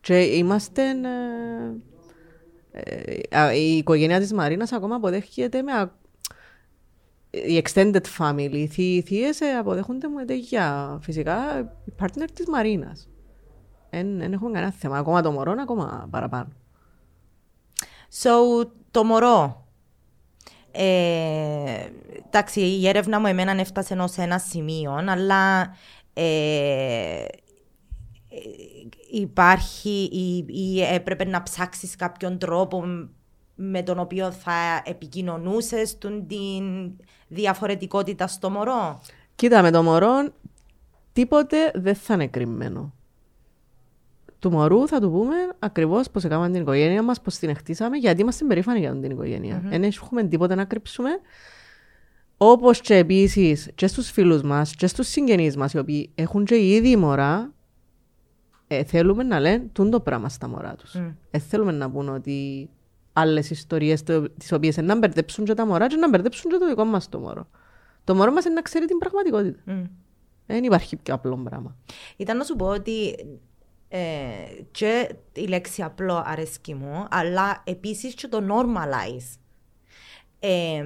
[0.00, 0.82] Και είμαστε...
[2.70, 2.80] ε,
[3.30, 5.90] ε, α, η οικογένεια της Μαρίνας ακόμα αποδέχεται με...
[7.36, 10.98] α- Η extended family, οι θεί- οι θείες ε, αποδέχονται με τέτοια.
[11.02, 13.08] Φυσικά, η partner της Μαρίνας.
[13.90, 14.98] Δεν έχουν κανένα θέμα.
[14.98, 16.48] Ακόμα το μωρό, ακόμα παραπάνω.
[18.22, 19.64] So, το μωρό.
[20.72, 21.88] Ε,
[22.26, 25.60] εντάξει, η έρευνα μου εμένα έφτασε ως ένα σημείο, αλλά
[26.12, 27.24] ε, ε,
[29.10, 32.84] υπάρχει ή, ή έπρεπε να ψάξεις κάποιον τρόπο
[33.56, 36.90] με τον οποίο θα επικοινωνούσες τον την
[37.28, 39.00] διαφορετικότητα στο μωρό;
[39.34, 40.28] Κοίτα, με το μωρό
[41.12, 42.94] τίποτε δεν θα είναι κρυμμένο.
[44.38, 48.20] Του μωρού θα του πούμε ακριβώς πώ έκαναμε την οικογένεια μας, πώ την χτίσαμε, γιατί
[48.20, 49.62] είμαστε περήφανοι για την οικογένεια.
[49.64, 51.10] Δεν έχουμε τίποτε να κρύψουμε.
[52.36, 56.74] Όπως και επίσης και στους φίλους μας και στους συγγενείς μας, οι οποίοι έχουν και
[56.74, 57.52] ήδη μωρά,
[58.66, 60.94] ε, θέλουμε να λένε τούν το πράγμα στα μωρά τους.
[61.30, 62.68] Ε, θέλουμε να πούν ότι
[63.18, 64.02] άλλες ιστορίες
[64.38, 67.18] τις οποίες να μπερδέψουν και τα μωρά και να μπερδέψουν και το δικό μας το
[67.18, 67.48] μωρό.
[68.04, 69.72] Το μωρό μας είναι να ξέρει την πραγματικότητα.
[69.72, 69.84] Μμ.
[70.46, 71.76] Δεν υπάρχει πιο απλό πράγμα.
[72.16, 73.26] Ήταν να σου πω ότι
[73.88, 73.98] ε,
[74.70, 79.38] και η λέξη απλό αρέσκει μου, αλλά επίσης και το normalize.
[80.40, 80.84] Ε,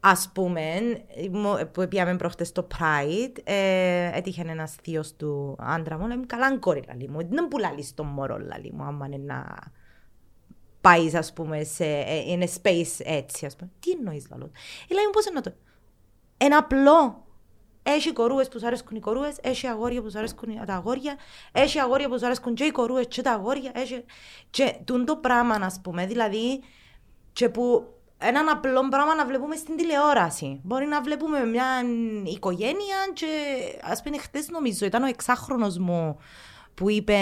[0.00, 0.62] ας πούμε,
[1.30, 6.26] μου- που πήγαμε προχτές στο Pride, ε, έτυχε ένας θείος του άντρα μου, λέει μου,
[6.26, 9.56] καλά κόρη λαλή μου, δεν που λαλείς τον μωρό λαλή μου, άμα είναι να
[10.86, 13.70] πάεις, ας πούμε, σε ε, in a space έτσι, ας πούμε.
[13.80, 14.50] Τι εννοείς λαλό.
[14.88, 15.52] Ε, λέει μου, πώς εννοώ το.
[16.36, 17.24] Ένα απλό.
[17.82, 21.16] Έχει κορούες που σου αρέσκουν οι κορούες, έχει αγόρια που σου αρέσκουν τα αγόρια,
[21.52, 23.70] έχει αγόρια που σου αρέσκουν και οι κορούες και τα αγόρια.
[23.74, 24.04] Έχει...
[24.50, 26.62] Και τούν το πράγμα, ας πούμε, δηλαδή,
[27.32, 27.86] και που
[28.18, 30.60] έναν απλό πράγμα να βλέπουμε στην τηλεόραση.
[30.62, 31.66] Μπορεί να βλέπουμε μια
[32.24, 33.26] οικογένεια και
[33.82, 36.18] ας πούμε χτες νομίζω ήταν ο εξάχρονος μου
[36.76, 37.14] που είπε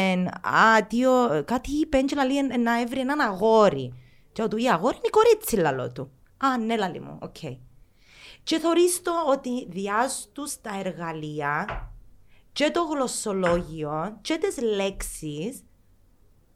[0.42, 3.92] «Α, τι ο- κάτι είπε και λέει «Ε, να έβρει έναν αγόρι».
[4.32, 6.10] Και ο του «Ή αγόρι είναι ή κορίτσι» λαλώ του.
[6.36, 7.36] «Α, ναι λαλεί μου, OK».
[8.42, 11.66] Και θωρείς το ότι διάς τους τα εργαλεία
[12.52, 15.64] και το γλωσσολόγιο και τις λέξεις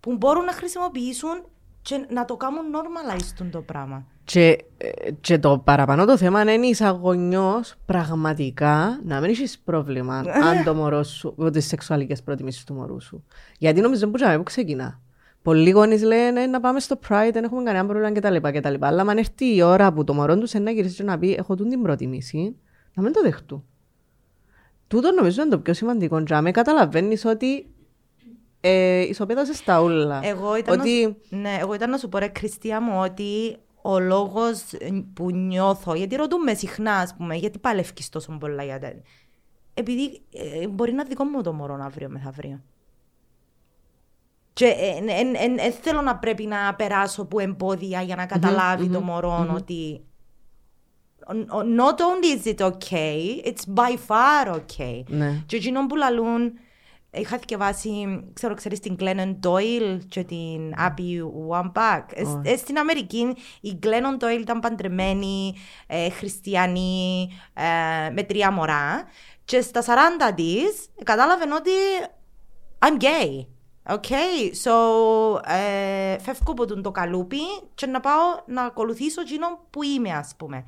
[0.00, 1.44] που μπορούν να χρησιμοποιήσουν
[1.88, 4.06] και να το κάνουν normalize το πράγμα.
[4.24, 9.58] Και, ε, και το παραπάνω το θέμα είναι εσύ ο γονιός πραγματικά να μην έχεις
[9.58, 10.16] πρόβλημα
[10.48, 13.24] αν το μωρό σου, με τις σεξουαλικές προτιμήσεις του μωρού σου.
[13.58, 15.00] Γιατί νομίζω που που ξεκινά.
[15.42, 18.58] Πολλοί γονείς λένε να πάμε στο Pride, δεν έχουμε κανένα πρόβλημα κτλ.
[18.58, 18.74] κτλ.
[18.84, 21.82] Αλλά αν έρθει η ώρα που το μωρό τους να γυρίσει να πει έχω την
[21.82, 22.56] προτιμήση,
[22.94, 23.64] να μην το δεχτούν.
[24.88, 26.18] Τούτο νομίζω είναι το πιο σημαντικό.
[26.18, 27.66] Για με καταλαβαίνεις ότι
[28.68, 30.20] ε, ισοπαίδωσε στα ούλα.
[30.22, 31.16] Εγώ ήταν, ότι...
[31.28, 34.64] να, ναι, εγώ ήταν να σου πω ρε Χριστία μου ότι ο λόγος
[35.14, 39.02] που νιώθω, γιατί ρωτούμε συχνά, ας πούμε, γιατί παλεύει τόσο πολλά για τέτοια.
[39.74, 42.62] Επειδή ε, μπορεί να δικό μου το μωρό αύριο μεθαύριο.
[44.52, 44.74] Και
[45.56, 50.02] δεν θέλω να πρέπει να περάσω από εμπόδια για να καταλαβει το μωρό ότι
[51.78, 55.02] not only is it okay, it's by far okay.
[55.08, 55.42] Ναι.
[55.46, 56.52] Και εκείνο που λαλούν,
[57.10, 62.04] είχα διαβάσει, ξέρω, ξέρεις την Glennon Doyle και την Abby Wambach.
[62.42, 65.54] Ε, στην Αμερική η Glennon Doyle ήταν παντρεμένη,
[65.86, 69.04] ε, χριστιανή, ε, με τρία μωρά.
[69.44, 71.70] Και στα 40 της κατάλαβε ότι
[72.78, 73.46] I'm gay.
[73.90, 74.72] Okay, so
[75.44, 77.40] ε, φεύγω από τον το καλούπι
[77.74, 80.64] και να πάω να ακολουθήσω εκείνο που είμαι, ας πούμε.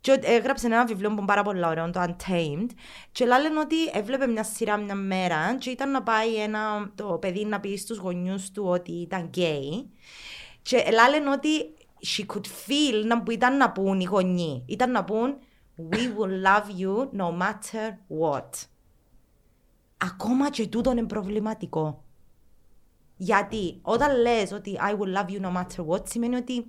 [0.00, 2.66] Και έγραψε ένα βιβλίο που είναι πάρα πολύ ωραίο, το Untamed.
[3.12, 7.44] Και λένε ότι έβλεπε μια σειρά μια μέρα και ήταν να πάει ένα, το παιδί
[7.44, 9.90] να πει στους γονιούς του ότι ήταν γκέι.
[10.62, 10.76] Και
[11.10, 11.74] λένε ότι
[12.06, 14.62] she could feel να που ήταν να πούν οι γονείς.
[14.66, 15.36] Ήταν να πούν
[15.90, 17.88] we will love you no matter
[18.20, 18.50] what.
[19.96, 22.04] Ακόμα και τούτο είναι προβληματικό.
[23.16, 26.66] Γιατί όταν λες ότι I will love you no matter what σημαίνει ότι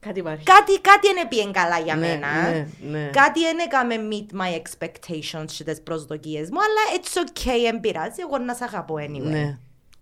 [0.00, 0.44] Κάτι υπάρχει.
[0.44, 2.50] Κάτι, κάτι είναι πιέν καλά για ναι, μένα.
[2.50, 3.10] Ναι, ναι.
[3.12, 8.20] Κάτι δεν έκαμε meet my expectations και τις προσδοκίες μου, αλλά it's okay, δεν πειράζει,
[8.20, 9.30] εγώ να σε αγαπώ anyway.
[9.30, 9.58] Ναι.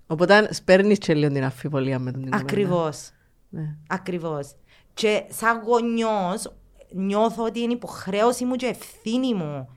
[0.07, 3.11] Οπότε σπέρνεις και λίγο την αφιβολία με τον την Ακριβώς.
[3.49, 3.77] Ναι.
[3.89, 4.55] Ακριβώς.
[4.95, 6.53] Και σαν γονιός
[6.91, 9.69] νιώθω ότι είναι υποχρέωση μου και ευθύνη μου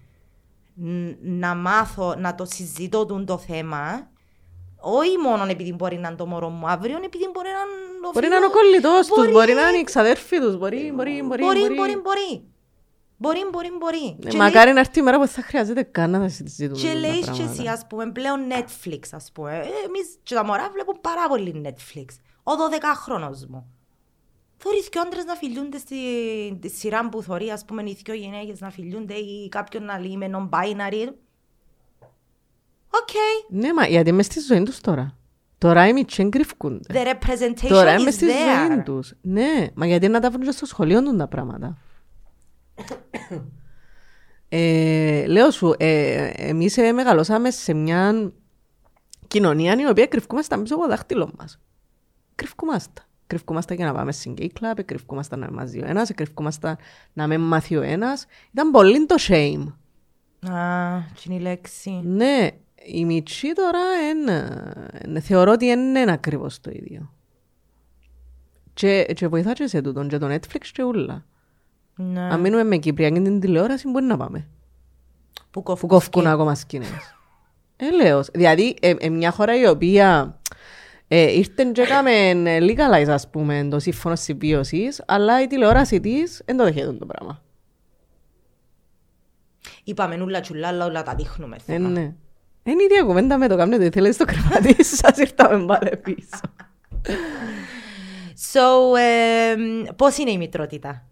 [1.22, 4.11] να μάθω να το συζητώ το θέμα
[4.82, 8.12] όχι μόνο επειδή μπορεί να είναι το μωρό μου αύριο, επειδή μπορεί να είναι ο
[8.13, 11.44] Μπορεί να είναι ο κολλητός τους, μπορεί να είναι οι ξαδέρφοι τους, μπορεί, μπορεί, μπορεί.
[11.44, 12.44] Μπορεί, μπορεί, μπορεί.
[13.17, 14.17] Μπορεί, μπορεί, μπορεί.
[14.26, 17.44] Ε, μακάρι να έρθει η μέρα που θα χρειάζεται καν να συζητούμε Και λέει και
[17.44, 19.52] εσύ, ας πούμε, πλέον Netflix, ας πούμε.
[19.58, 22.06] Ε, εμείς και τα μωρά βλέπουν πάρα πολύ Netflix.
[22.44, 23.72] Ο 12χρονος μου.
[24.58, 25.96] Θωρείς και άντρες να φιλούνται στη,
[26.58, 30.17] στη σειρά που θωρεί, ας πούμε, οι δυο γυναίκες να φιλούνται ή κάποιον να λέει
[30.17, 31.13] με non-binary.
[32.91, 33.45] Okay.
[33.49, 35.15] Ναι, μα γιατί είμαι στη ζωή τους τώρα.
[35.58, 36.93] Τώρα οι μητσοί κρυφκούνται.
[36.93, 38.34] The representation Τώρα is είμαι στη ζωή
[38.80, 38.82] there.
[38.86, 39.13] τους.
[39.21, 41.77] Ναι, μα γιατί να τα βρουν και στο σχολείο τους τα πράγματα.
[44.49, 48.32] ε, λέω σου, ε, εμείς ε, μεγαλώσαμε σε μια
[49.27, 51.60] κοινωνία η οποία κρυφκούμαστε πίσω από το δάχτυλο μας.
[52.36, 53.01] Κρυφκούμαστε.
[53.27, 56.77] Κρυφκούμαστε για να πάμε στην gay club, κρυφκούμαστε να μαζί ο ένας, κρυφκούμαστε
[57.13, 58.25] να με μάθει ο ένας.
[58.54, 59.65] Ήταν πολύ το shame.
[60.51, 62.01] Α, τι είναι η λέξη.
[62.04, 62.49] Ναι,
[62.86, 67.13] η Μιτσί τώρα είναι, θεωρώ ότι δεν είναι ακριβώς το ίδιο.
[68.74, 71.26] Και, και βοηθά και σε τούτον, και το Netflix και ούλα.
[71.96, 72.22] Ναι.
[72.22, 74.48] Αν μείνουμε με Κυπριακή την τηλεόραση, μπορεί να πάμε.
[75.34, 75.89] Που Που κόφουν.
[75.89, 77.15] κόφκουν ακόμα σκηνές.
[77.76, 78.22] ε, λέω.
[78.34, 80.39] Δηλαδή, ε, ε, μια χώρα η οποία
[81.08, 82.12] ε, ήρθε και έκαμε
[82.60, 87.41] legalize, ας πούμε, το σύμφωνο συμβίωσης, αλλά η τηλεόραση της δεν το δεχεται το πράγμα.
[89.84, 91.56] Είπαμε νουλα τσουλά, αλλά όλα τα δείχνουμε.
[91.56, 91.89] Ε, θέμα.
[91.89, 92.13] ναι.
[92.63, 96.39] Είναι η ίδια κουβέντα με το κάνετε, θέλετε στο κρεβάτι σας ήρθαμε πάλι πίσω.
[98.54, 99.56] So, ε,
[99.95, 101.04] πώς είναι η μητρότητα;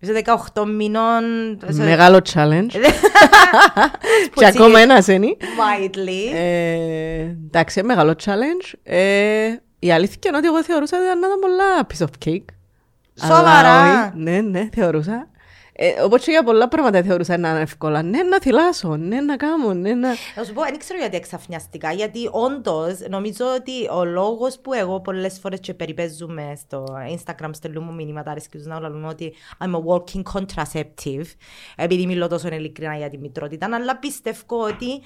[0.00, 0.12] Σε
[0.52, 1.22] 18 μηνών...
[1.68, 2.66] σε- Μεγάλο challenge.
[4.34, 4.58] και έτσι.
[4.62, 5.26] ακόμα ένας είναι.
[5.40, 6.34] Widely.
[6.34, 8.72] Ε, εντάξει, μεγάλο challenge.
[8.82, 12.44] Ε, η αλήθεια είναι ότι εγώ θεωρούσα ότι ήταν να ήταν πολλά piece of cake.
[13.26, 14.12] Σοβαρά; Αλλά όχι.
[14.22, 15.28] Ναι, ναι, θεωρούσα.
[15.80, 18.02] Ε, όπως και για πολλά πράγματα θεωρούσα να είναι εύκολα.
[18.02, 20.08] Ναι, να θυλάσω, ναι, να κάνω, ναι, να...
[20.36, 25.00] Να σου πω, δεν ξέρω γιατί εξαφνιαστικά, γιατί όντως νομίζω ότι ο λόγος που εγώ
[25.00, 26.84] πολλές φορές και περιπέζουμε στο
[27.16, 31.26] Instagram, στέλνουμε μου μηνύματα, αρέσκει τους να λένε ότι I'm a walking contraceptive,
[31.76, 35.02] επειδή μιλώ τόσο ειλικρινά για τη μητρότητα, αλλά πιστεύω ότι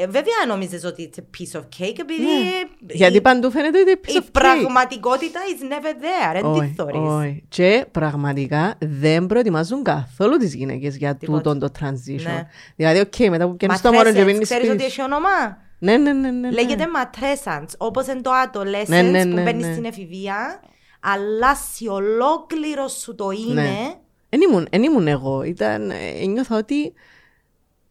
[0.00, 2.50] ε, βέβαια νομίζεις ότι it's a piece of cake, επειδή Ναι.
[2.94, 4.30] Γιατί η, παντού φαίνεται ότι είναι piece η of cake.
[4.32, 7.00] πραγματικότητα is never there, δεν τη Όχι, θωρείς.
[7.00, 7.44] όχι.
[7.48, 11.38] Και πραγματικά δεν προετοιμάζουν καθόλου τις γυναίκες για Τίποτε.
[11.42, 12.22] τούτον το transition.
[12.22, 12.46] Ναι.
[12.76, 14.90] Δηλαδή, οκ, μετά που πιάνεις το μωρό και Matrescence, πάεις ξέρεις ότι σπίτι.
[14.92, 15.28] έχει όνομα;
[15.78, 16.38] Ναι, ναι, ναι, ναι.
[16.38, 16.50] ναι.
[16.50, 19.72] Λέγεται ματρέσαντς, όπως είναι το adolescence Ναι, ναι, που ναι, μπαίνεις ναι.
[19.72, 20.60] στην εφηβεία,
[21.00, 23.62] αλλάσει ολόκληρο σου το είναι.
[23.62, 23.94] Ναι.
[24.28, 25.42] Εν ήμουν, εν ήμουν εγώ.
[25.42, 26.92] Ήταν, ε, νιώθα ότι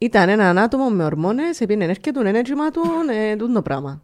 [0.01, 2.81] Ήταν ένα άτομο με ορμόνες, επειδή έρχεται το ένεργημα του,
[3.11, 4.01] ε, τούτο το πράγμα.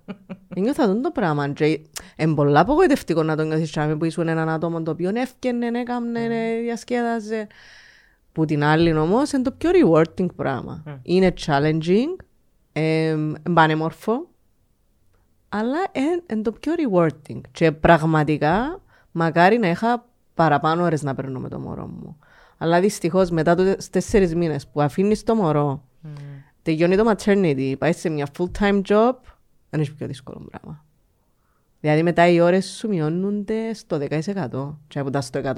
[0.55, 1.49] Νιώθα τούτο το πράγμα.
[1.49, 1.79] Και
[2.17, 6.23] είναι πολλά απογοητευτικό να το νιώθεις τσάμε που ήσουν έναν άτομο το οποίο έφτιανε, έκαμνε,
[6.23, 7.47] ε, διασκέδαζε.
[8.31, 10.83] Που την άλλη όμως είναι το πιο rewarding πράγμα.
[11.01, 12.15] Είναι challenging,
[12.73, 13.15] ε,
[13.53, 14.27] πανέμορφο,
[15.49, 15.77] αλλά
[16.29, 17.41] είναι το πιο rewarding.
[17.51, 18.81] Και πραγματικά,
[19.11, 22.17] μακάρι να είχα παραπάνω ώρες να παίρνω με το μωρό μου.
[22.57, 25.84] Αλλά δυστυχώς μετά τους τέσσερις μήνες που αφήνεις το μωρό, mm.
[26.65, 29.13] Τελειώνει το maternity, πάει σε μια full time job,
[29.69, 30.85] δεν έχει πιο δύσκολο πράγμα.
[31.79, 35.55] Δηλαδή μετά οι ώρες σου μειώνονται στο 10% και από τα στο 100%.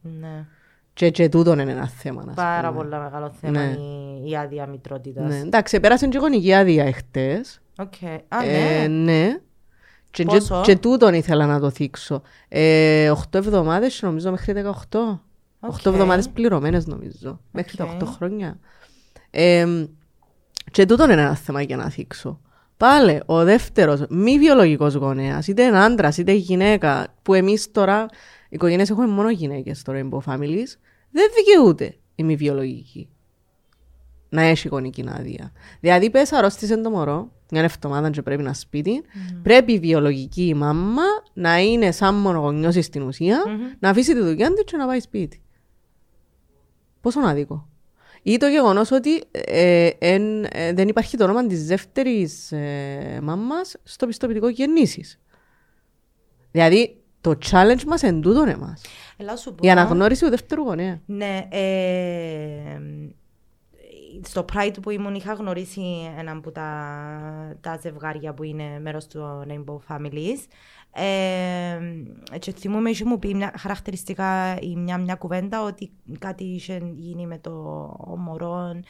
[0.00, 0.46] Ναι.
[0.92, 2.32] Και, και τούτο είναι ένα θέμα.
[2.34, 3.76] Πάρα πολύ μεγάλο θέμα ναι.
[4.24, 5.28] η, η άδεια μητρότητας.
[5.28, 5.38] Ναι.
[5.38, 7.60] Εντάξει, πέρασε και γονική άδεια εχθές.
[7.76, 8.18] Okay.
[8.28, 8.82] Α, ναι.
[8.82, 9.40] Ε, ναι.
[10.10, 12.22] Και, και, και τούτον ήθελα να το θίξω.
[12.48, 14.98] Ε, 8 εβδομάδες νομίζω μέχρι 18.
[15.60, 15.70] Okay.
[15.70, 17.40] 8 εβδομάδες πληρωμένες νομίζω.
[17.40, 17.48] Okay.
[17.52, 18.58] Μέχρι τα 8 χρόνια.
[19.30, 19.86] Ε,
[20.70, 22.40] και τούτο είναι ένα θέμα για να θίξω.
[22.76, 28.48] Πάλι ο δεύτερος μη βιολογικός γονέας, είτε είναι άντρας είτε γυναίκα, που εμείς τώρα, οι
[28.48, 30.68] οικογένειες έχουμε μόνο γυναίκες στο Rainbow Families,
[31.10, 33.08] δεν δικαιούται η μη βιολογική
[34.30, 35.52] να έχει γονική άδεια.
[35.80, 39.38] Δηλαδή, πες αρρώστησε το μωρό, μια εβδομάδα και πρέπει να σπίτι, mm-hmm.
[39.42, 43.76] πρέπει η βιολογική μάμα να είναι σαν μονογονιώση στην ουσία, mm-hmm.
[43.78, 45.42] να αφήσει τη δουλειά τη και να πάει σπίτι.
[47.00, 47.68] Πόσο άδικο.
[48.22, 54.06] Ή το γεγονός ότι ε, ε, δεν υπάρχει το όνομα της δεύτερης ε, μάμας στο
[54.06, 55.04] πιστοποιητικό γεννήσει.
[56.50, 58.82] Δηλαδή, το challenge μας εν τούτον εμάς.
[59.60, 61.00] Η αναγνώριση του δεύτερου γονέα.
[61.06, 61.48] Ναι.
[61.50, 62.80] Ε,
[64.22, 65.82] στο Pride που ήμουν είχα γνωρίσει
[66.18, 70.38] ένα από τα, τα ζευγάρια που είναι μέρος του Rainbow Families.
[70.92, 71.78] Ε,
[72.38, 77.38] και θυμούμαι είχε μου πει μια, χαρακτηριστικά μια, μια κουβέντα ότι κάτι είχε γίνει με
[77.38, 77.50] το
[78.18, 78.80] μωρό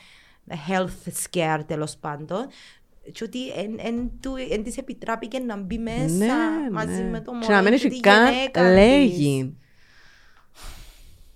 [0.69, 2.47] health scare τέλος πάντων
[3.13, 7.11] και ότι εν, της επιτράπηκε να μπει μέσα ναι, μαζί ναι.
[7.11, 9.57] με το μωρό και να μην έχει καν λέγει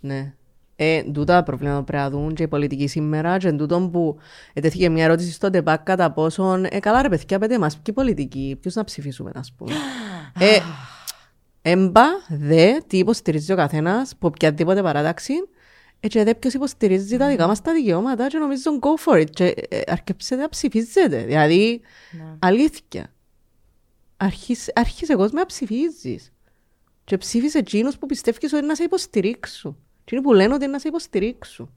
[0.01, 0.35] ναι
[0.77, 4.19] ε, τούτα προβλήματα πρέπει να δουν και οι πολιτικοί σήμερα και τούτο που
[4.53, 8.59] ετέθηκε μια ερώτηση στο ΤΕΠΑΚ κατά πόσον ε, καλά ρε παιδιά πέτε μας ποιοι πολιτικοί,
[8.61, 9.75] ποιους να ψηφίσουμε να πούμε
[10.39, 10.59] ε,
[11.67, 15.33] Έμπα, δε, τι υποστηρίζει ο καθένας από οποιαδήποτε παράταξη,
[16.01, 19.55] έτσι δε ποιος υποστηρίζει τα δικά μας τα δικαιώματα και νομίζω go for it και
[19.69, 22.25] ε, αρκεψετε να ψηφίζετε, δηλαδή ναι.
[22.39, 23.13] αλήθεια.
[24.17, 26.33] Αρχίσε, αρχίσε κόσμο να ψηφίζεις
[27.05, 29.84] και ψήφισε εκείνους που πιστεύεις ότι να σε υποστηρίξουν.
[30.05, 31.71] Τι είναι που λένε ότι να σε υποστηρίξουν.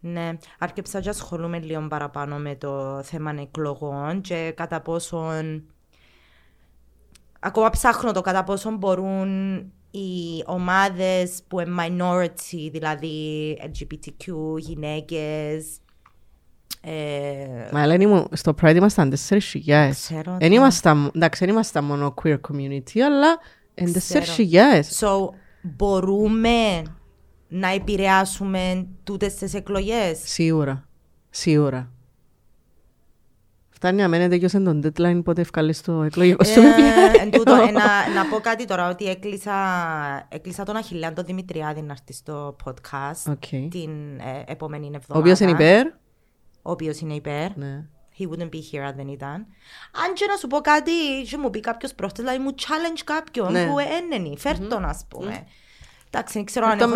[0.00, 5.64] Ναι, άρκεψα και ασχολούμαι λίγο παραπάνω με το θέμα εκλογών και κατά πόσον...
[7.40, 9.58] Ακόμα ψάχνω το κατά πόσον μπορούν
[9.90, 15.78] οι ομάδες που είναι minority, δηλαδή LGBTQ, γυναίκες,
[16.80, 17.68] ε...
[17.72, 20.12] Μα Ελένη μου, στο Pride ήμασταν τέσσερις χιλιάδες.
[20.38, 23.38] Δεν ήμασταν, εντάξει, δεν ήμασταν μόνο queer community, αλλά
[23.74, 25.02] εν τέσσερις χιλιάδες.
[25.02, 25.28] So,
[25.62, 26.82] μπορούμε
[27.52, 30.88] να επηρεάσουμε τούτες τις εκλογές; Σίγουρα.
[31.30, 31.92] Σίγουρα.
[33.70, 38.08] Φτάνει να μένετε και τον deadline πότε ευκαλείς το εκλογικό σου ε, τούτο, ε, να,
[38.14, 39.54] να πω κάτι τώρα ότι έκλεισα,
[40.28, 43.68] έκλεισα τον Αχιλιάν Δημητριάδη να έρθει στο podcast okay.
[43.70, 45.14] την ε, επόμενη εβδομάδα.
[45.14, 45.86] Ο οποίος είναι υπέρ.
[46.62, 47.56] Ο οποίος είναι υπέρ.
[47.56, 47.84] Ναι.
[48.18, 49.46] He wouldn't be here αν δεν ήταν.
[50.04, 50.90] Αν και να σου πω κάτι,
[51.30, 53.66] και μου πει κάποιος πρόσθετο, δηλαδή μου challenge κάποιον ναι.
[53.66, 55.46] που έννενει, φέρ τον ας πούμε.
[56.12, 56.18] Mm-hmm.
[56.18, 56.90] Εντάξει, δεν ξέρω αν έχω...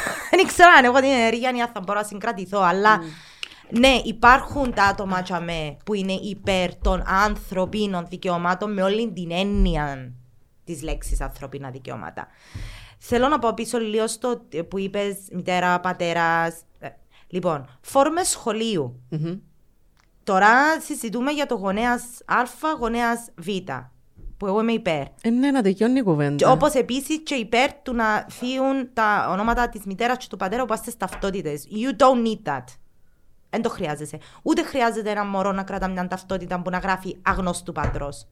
[0.36, 3.00] Δεν ξέρω αν έχω την ενέργεια ή θα μπορώ να συγκρατηθώ, αλλά...
[3.70, 10.12] Ναι, υπάρχουν τα άτομα τσαμέ που είναι υπέρ των ανθρωπίνων δικαιωμάτων με όλη την έννοια
[10.64, 12.26] της λέξης ανθρωπίνα δικαιώματα.
[12.98, 16.60] Θέλω να πω πίσω λίγο στο που είπες μητέρα, πατέρας.
[16.78, 16.88] Ε,
[17.28, 18.20] λοιπόν, φόρμε
[20.24, 22.42] Τώρα συζητούμε για το γονέας Α,
[22.78, 23.48] γονέας Β
[24.36, 25.02] που εγώ είμαι υπέρ.
[25.20, 26.50] Ε, ναι, να τελειώνει η κουβέντα.
[26.50, 30.76] Όπως επίσης και υπέρ του να φύγουν τα ονόματα της μητέρας και του πατέρα που
[30.76, 31.60] στι ταυτότητε.
[31.70, 32.64] You don't need that.
[33.50, 34.18] Δεν το χρειάζεσαι.
[34.42, 38.26] Ούτε χρειάζεται ένα μωρό να κρατά μια ταυτότητα που να γράφει αγνώστου πατρός.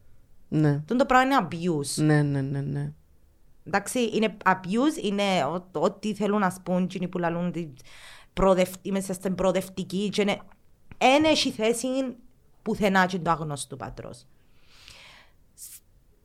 [0.48, 0.82] Ναι.
[0.86, 2.02] Τον το πράγμα είναι abuse.
[2.05, 2.92] Ναι, ναι, ναι, ναι.
[3.64, 5.22] Εντάξει, είναι abuse, είναι
[5.72, 7.55] ό,τι θέλουν να σπούν, και που λαλούν
[8.82, 10.38] είμαστε στην προοδευτική και είναι...
[10.98, 11.88] Ένα έχει θέση
[12.62, 14.26] πουθενά και το αγνώστου πατρός.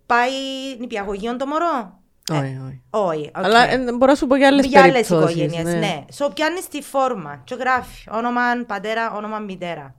[0.09, 0.31] Πάει
[0.79, 1.99] νηπιαγωγείο το μωρό;
[2.31, 2.81] Όχι, όχι.
[2.89, 3.29] Όχι.
[3.33, 5.03] Αλλά ε, μπορώ να σου πω για άλλες περιπτώσει.
[5.03, 5.79] Για άλλες οικογένειες, ναι.
[5.79, 6.05] ναι.
[6.17, 7.41] So, πιάνει τη φόρμα.
[7.43, 9.95] Και γράφει όνομα πατέρα, όνομα μητέρα.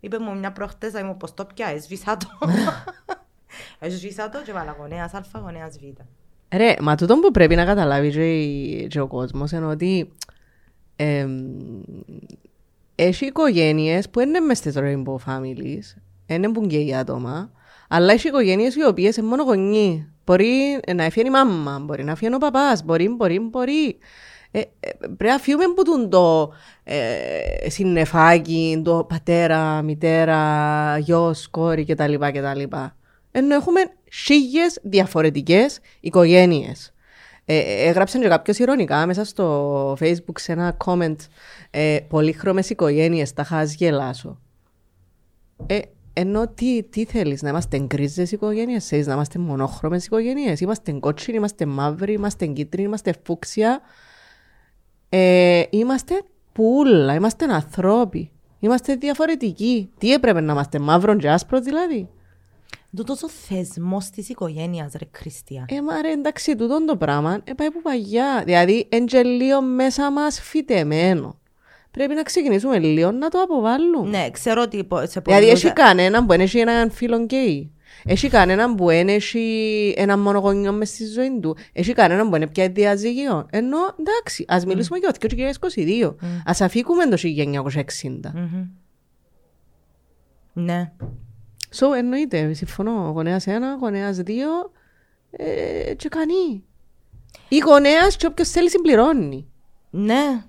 [0.00, 2.28] Είπε μου μια προχτές, θα μου πως το πια, έσβησα το.
[3.78, 5.82] έσβησα το και βάλα γονέας Α, γονέας Β.
[6.56, 10.12] Ρε, μα τούτο που πρέπει να καταλάβει και, και ο κόσμος είναι ότι
[10.96, 11.26] ε,
[12.94, 17.50] έχει οικογένειες που είναι μες στις rainbow families, είναι που γκέι άτομα,
[17.88, 20.12] αλλά έχει οικογένειες οι οποίες είναι μόνο γονεί.
[20.24, 23.98] Μπορεί να έφυγε η μάμα, μπορεί να έφυγε ο παπάς, μπορεί, μπορεί, μπορεί.
[24.50, 24.66] Ε, ε,
[25.00, 26.52] πρέπει να φύγουμε από τον το
[26.84, 32.14] ε, συννεφάκι, το πατέρα, μητέρα, γιος, κόρη κτλ.
[32.14, 32.76] κτλ.
[33.30, 33.80] Ενώ έχουμε
[34.12, 36.92] χίλιες διαφορετικές οικογένειες.
[37.44, 41.16] Ε, έγραψαν και κάποιος ηρωνικά μέσα στο facebook σε ένα comment
[41.70, 44.40] ε, πολύχρωμες οικογένειες, τα χάζεις γελάσω.
[45.66, 45.78] Ε,
[46.20, 50.60] ενώ τι, τι θέλεις, να είμαστε γκρίζε οικογένειες, θέλει να είμαστε μονόχρωμες οικογένειες.
[50.60, 53.80] Είμαστε κότσινοι, είμαστε μαύροι, είμαστε κίτρινοι, είμαστε φούξια.
[55.08, 58.30] Ε, είμαστε πουλα, είμαστε ανθρώποι.
[58.60, 59.90] Είμαστε διαφορετικοί.
[59.98, 62.08] Τι έπρεπε να είμαστε, μαύρο και άσπρος δηλαδή;
[62.96, 65.64] Τούτος ο θεσμός της οικογένειας, ρε Χριστία.
[65.68, 68.42] Ε, μα ρε, εντάξει, τούτο το πράγμα ε, πάει που παγιά.
[68.44, 71.38] Δηλαδή, εντζελίο μέσα μας φυτεμένο.
[71.98, 74.08] Πρέπει να ξεκινήσουμε λίγο να το αποβάλουμε.
[74.08, 77.72] Ναι, ξέρω ότι σε Δηλαδή, έχει κανέναν που έχει έναν φίλο γκέι.
[78.04, 81.56] Έχει κανέναν που έχει έναν μονογονιό μες στη ζωή του.
[81.72, 83.46] Έχει κανέναν που είναι πια διαζύγιο.
[83.50, 86.14] Ενώ, εντάξει, ας μιλήσουμε για το 2022.
[86.44, 88.32] Ας αφήκουμε το 1960.
[90.52, 90.92] Ναι.
[91.74, 93.10] So, εννοείται, συμφωνώ.
[93.14, 94.48] Γονέας ένα, γονέας δύο
[95.30, 96.64] ε, και κανεί.
[97.48, 99.46] Ή γονέας και όποιος θέλει συμπληρώνει.
[99.90, 100.42] Ναι.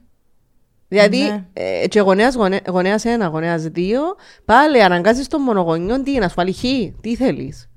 [0.90, 1.46] Δηλαδή, ναι.
[1.54, 4.02] ε, και γονέας, γονέ, γονέας ένα, γονέας δύο,
[4.46, 6.62] πάλι αναγκάζεις τον μονογονιό τι, να σου βάλει χ,
[7.02, 7.70] τι θέλεις.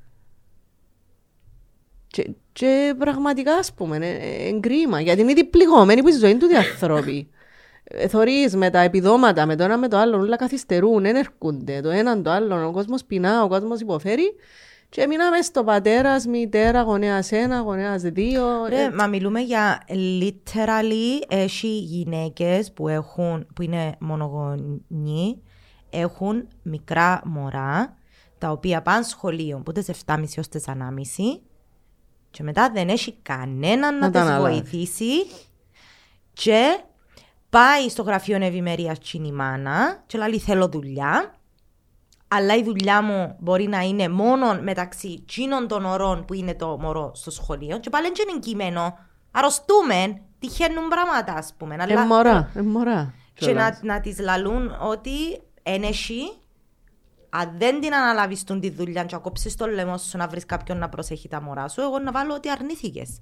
[2.06, 6.56] Και, και πραγματικά, ας πούμε, είναι κρίμα, γιατί είναι διπληγωμένοι που η ζωή του οι
[6.56, 7.28] άνθρωποι.
[7.84, 11.80] Ε, θωρείς με τα επιδόματα, με το ένα με το άλλο, όλα καθυστερούν, δεν έρχονται
[11.80, 14.34] το έναν το άλλο, ο κόσμος πεινά, ο κόσμος υποφέρει
[14.92, 18.66] και μείναμε στο πατέρας, μητέρα, γονέας ένα, γονέας δύο.
[18.68, 25.42] Ρε, μα μιλούμε για literally έχει γυναίκες που, έχουν, που είναι μονογονεί,
[25.90, 27.96] έχουν μικρά μωρά,
[28.38, 30.74] τα οποία πάνε σχολείο, που σε 7,5 έω 4,5
[32.30, 35.26] και μετά δεν έχει κανέναν να, να τι βοηθήσει
[36.32, 36.84] και
[37.50, 41.34] πάει στο γραφείο ευημερία η μάνα και λέει θέλω δουλειά
[42.34, 46.78] αλλά η δουλειά μου μπορεί να είναι μόνο μεταξύ τσίνων των ωρών που είναι το
[46.80, 48.98] μωρό στο σχολείο και πάλι δεν είναι κείμενο.
[49.30, 51.76] Αρρωστούμε, τυχαίνουν πράγματα ας πούμε.
[51.80, 52.02] Αλλά...
[52.02, 53.14] Εμμορά, εμμορά.
[53.34, 55.10] Και να, να τις λαλούν ότι
[55.62, 56.20] ένεχει
[57.28, 60.88] αν δεν την αναλάβεις τη δουλειά και ακόψεις το λαιμό σου να βρεις κάποιον να
[60.88, 63.20] προσέχει τα μωρά σου, εγώ να βάλω ότι αρνήθηκες.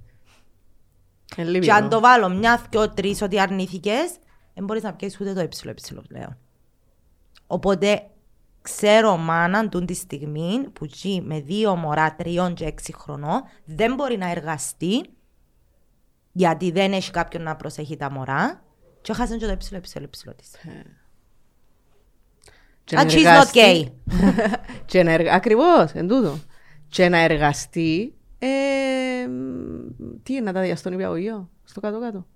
[1.61, 4.17] Και αν το βάλω μια, δυο, τρεις ότι αρνήθηκες,
[4.55, 6.37] δεν μπορείς να πιέσεις ούτε το έψιλο, έψιλο λέω.
[7.47, 8.11] Οπότε
[8.63, 13.95] ξέρω μάνα του τη στιγμή που ζει με δύο μωρά τριών και έξι χρονών δεν
[13.95, 15.01] μπορεί να εργαστεί
[16.33, 18.63] γιατί δεν έχει κάποιον να προσέχει τα μωρά
[19.01, 20.55] και χάσαν και το έψιλο, έψιλο, έψιλο της.
[22.91, 23.85] And she's not gay.
[24.87, 25.35] και να εργα...
[25.35, 26.39] Ακριβώς, εν τούτο.
[26.89, 28.49] Και να εργαστεί, ε,
[30.23, 32.27] τι είναι να τα διά στο νηπιαγωγείο, στο κάτω-κάτω.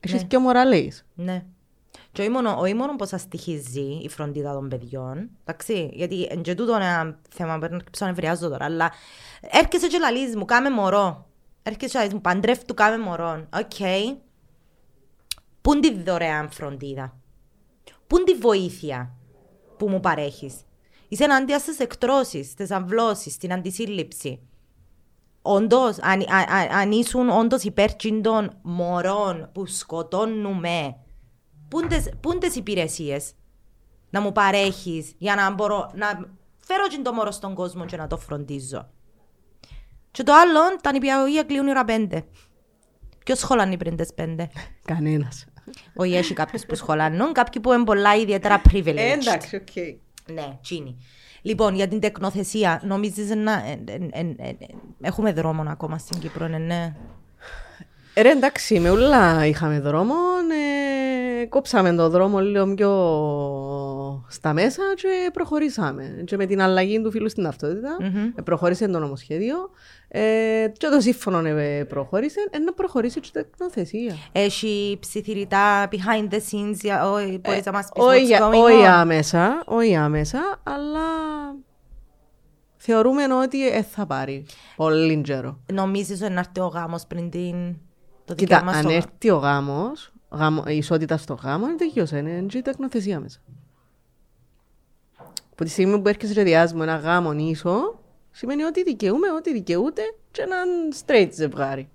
[0.00, 0.26] Έχεις ναι.
[0.26, 1.06] και μωρά λέεις.
[1.14, 1.44] Ναι.
[2.12, 6.74] Και όχι μόνο, όχι μόνο πώς στοιχίζει η φροντίδα των παιδιών, εντάξει, γιατί και τούτο
[6.74, 8.92] είναι ένα θέμα που πρέπει να ευριάζω τώρα, αλλά
[9.40, 11.26] έρχεσαι και λαλείς μου, κάμε μωρό.
[11.62, 13.46] Έρχεσαι και λαλείς μου, παντρεύτου κάμε μωρό.
[13.54, 13.70] OK.
[13.78, 14.16] Okay.
[15.60, 17.16] Πού είναι τη δωρεάν φροντίδα;
[18.06, 19.14] Πού είναι τη βοήθεια
[19.76, 20.54] που μου παρέχεις;
[21.08, 24.40] Είσαι ενάντια στις εκτρώσεις, στις αμβλώσεις, στην αντισύλληψη.
[25.42, 30.96] Όντως, αν, αν, αν ήσουν όντως υπέρ των μωρών που σκοτώνουμε,
[32.20, 33.32] πού είναι τις υπηρεσίες
[34.10, 36.06] να μου παρέχεις για να μπορώ να
[36.60, 38.88] φέρω το μωρό στον κόσμο και να το φροντίζω.
[40.10, 42.24] Και το άλλο, τα νηπιαγωγεία κλείουν η ώρα πέντε.
[43.24, 44.50] Ποιος σχολάνει πριν τις πέντε;
[44.92, 45.44] Κανένας.
[45.94, 48.96] Όχι, έχει κάποιους που σχολάνουν, κάποιοι που είναι πολλά ιδιαίτερα privileged.
[48.96, 49.76] Εντάξει, οκ.
[50.32, 50.96] Ναι, τζείνοι.
[51.42, 54.52] Λοιπόν, για την τεκνοθεσία, νομίζεις να ε, ε, ε,
[55.00, 56.96] έχουμε δρόμο ακόμα στην Κύπρο, ναι, ναι.
[58.22, 60.14] Ρε εντάξει, με ούλα είχαμε δρόμο,
[61.42, 62.90] ε, κόψαμε το δρόμο λίγο πιο
[64.28, 66.22] στα μέσα και προχωρήσαμε.
[66.24, 68.44] Και με την αλλαγή του φύλου στην ταυτότητα, mm-hmm.
[68.44, 69.56] προχώρησε το νομοσχέδιο
[70.08, 70.20] ε,
[70.72, 74.14] και το σύμφωνο ε, προχώρησε, ε, να προχωρήσει και η τεκνοθεσία.
[74.32, 81.08] Έχει ψιθυρητά behind the scenes, μπορείς να μας πεις Όχι άμεσα, όχι άμεσα, αλλά
[82.76, 84.46] θεωρούμε ότι θα πάρει
[84.76, 85.60] πολύ καιρό.
[85.72, 87.76] Νομίζεις ότι να έρθει ο γάμος πριν την
[88.30, 88.88] το Κοίτα, αν το...
[88.90, 92.18] έρθει ο γάμος, γάμο, η ισότητα στο γάμο, είναι τελειώσα.
[92.18, 93.38] Είναι η τεκνοθεσία μέσα.
[95.52, 98.00] Από τη στιγμή που έρχεσαι και διάσμο ένα γάμο ίσο,
[98.30, 100.68] σημαίνει ότι δικαιούμαι, ότι δικαιούται και έναν
[101.06, 101.88] straight ζευγάρι.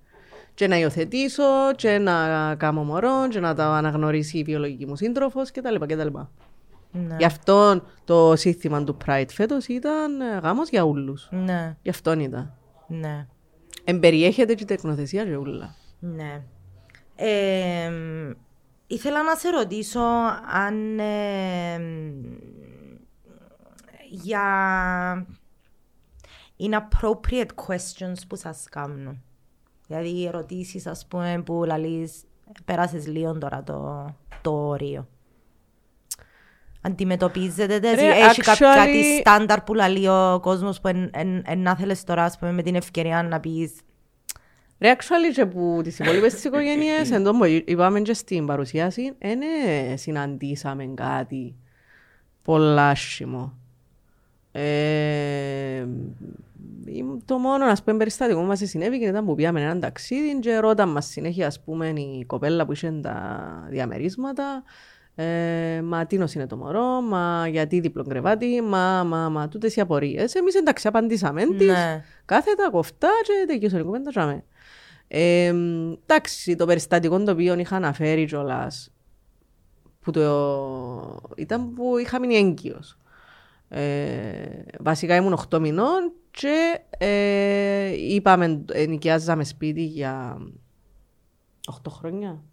[0.54, 1.44] και να υιοθετήσω
[1.76, 5.76] και να κάνω μωρό και να τα αναγνωρίσει η βιολογική μου σύντροφος κτλ.
[5.80, 6.08] κτλ.
[6.92, 7.16] Ναι.
[7.18, 11.28] Γι' αυτό το σύνθημα του Pride φέτος ήταν ε, γάμος για όλους.
[11.32, 12.54] Ναι, Γι' αυτό ήταν.
[12.88, 13.28] ναι,
[13.84, 15.76] Εμπεριέχεται και η τεκνοθεσία για όλα.
[16.06, 16.44] Ναι.
[17.16, 17.92] Ε,
[18.88, 20.02] ήθελα να σε ρωτήσω
[20.54, 21.80] αν ε,
[24.10, 25.28] για
[26.60, 29.22] inappropriate questions που σας κάνουν.
[29.88, 32.24] Δηλαδή οι ερωτήσεις ας πούμε που λαλείς
[32.66, 34.06] πέρασες λίγο τώρα το,
[34.42, 35.08] το όριο.
[36.82, 41.44] Αντιμετωπίζετε τε, Ρε, έχει actually- κάποιο κάτι στάνταρ που λαλεί ο κόσμος που εν, εν,
[41.46, 43.74] εν, να θέλεις τώρα ας πούμε με την ευκαιρία να πεις
[44.80, 49.14] Ρε, actually και που τις υπόλοιπες τις οικογένειες, εν τω που είπαμε και στην παρουσίαση,
[49.20, 49.40] δεν
[49.98, 51.56] συναντήσαμε κάτι
[52.44, 53.54] πολλά άσχημο.
[54.52, 55.86] Ε,
[56.86, 60.58] η- το μόνο ας πούμε, περιστατικό που μας συνέβη ήταν που πήγαμε έναν ταξίδι και
[60.58, 64.64] ρώταν μας συνέχεια ας πούμε η κοπέλα που είχε τα διαμερίσματα
[65.16, 69.76] ε, μα τι νος είναι το μωρό, μα γιατί διπλό κρεβάτι, μα, μα, μα, τούτες
[69.76, 70.34] οι απορίες.
[70.36, 72.04] Εμείς εντάξει απαντήσαμε τις, Ναι.
[72.26, 74.44] κάθετα, κοφτά και τελειώσε η κουβέντα τζάμε.
[75.08, 75.54] Ε,
[76.06, 78.92] εντάξει, το περιστατικό το οποίο είχα αναφέρει κιόλας,
[80.02, 81.22] που το...
[81.36, 82.98] ήταν που είχα μείνει έγκυος.
[83.70, 90.38] Ε, βασικά ήμουν 8 μηνών και ε, είπαμε, ενοικιάζαμε σπίτι για
[91.72, 92.44] 8 χρόνια.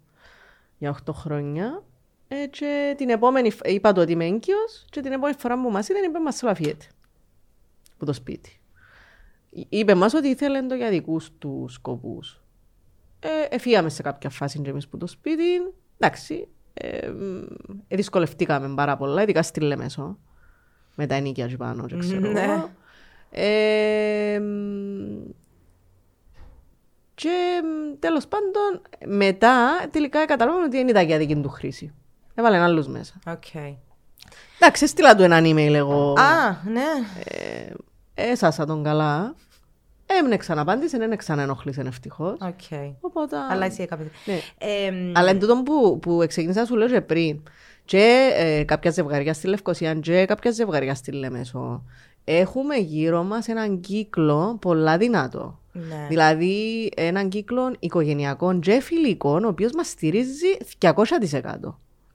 [0.77, 1.83] Για 8 χρόνια.
[2.27, 5.71] Ε, και την επόμενη, φ- είπα το ότι είμαι έγκυος και την επόμενη φορά που
[5.71, 6.85] μας είδαν είπε μας θέλω να φύγετε.
[7.97, 8.59] Που το σπίτι.
[9.69, 12.42] Είπε μας ότι ήθελε το για δικούς του σκοπούς.
[13.25, 15.43] Ε, εφύγαμε σε κάποια φάση και εμείς που το σπίτι.
[15.97, 17.41] Εντάξει, ε, μ,
[17.87, 20.17] ε, δυσκολευτήκαμε πάρα πολλά, ειδικά στη Λεμεσό.
[20.95, 22.41] Με τα ενίκια και πάνω και ξέρω Ναι.
[22.41, 22.69] εγώ.
[23.29, 25.31] Ε, μ,
[27.15, 31.93] και μ, τέλος πάντων, μετά τελικά καταλάβαμε ότι δεν ήταν για δική του χρήση.
[32.35, 33.13] Έβαλε άλλους μέσα.
[33.27, 33.45] «OK».
[34.59, 36.13] Εντάξει, έστειλα του έναν email εγώ.
[36.13, 36.85] Α, ναι.
[37.23, 37.73] Ε,
[38.13, 39.35] έσασα τον καλά.
[40.05, 42.37] Εν μου ξαναπάντησε, δεν ξαναενοχλήσε ευτυχώς.
[42.41, 42.79] Οκ.
[43.01, 43.35] Οπότε.
[43.49, 44.11] Αλλά εσύ έκαμε.
[44.25, 44.39] Ναι.
[44.57, 47.41] Ε, Αλλά εν τούτο που, που ξεκίνησα να σου λέω και πριν.
[47.85, 51.83] Και ε, κάποια ζευγαριά στη Λευκοσία και κάποια ζευγαριά στη Λεμεσό.
[52.23, 55.59] Έχουμε γύρω μας έναν κύκλο πολλά δυνατό.
[55.71, 56.05] ναι.
[56.09, 60.47] Δηλαδή έναν κύκλο οικογενειακών και φιλικών, ο οποίος μας στηρίζει
[60.79, 60.91] 200%.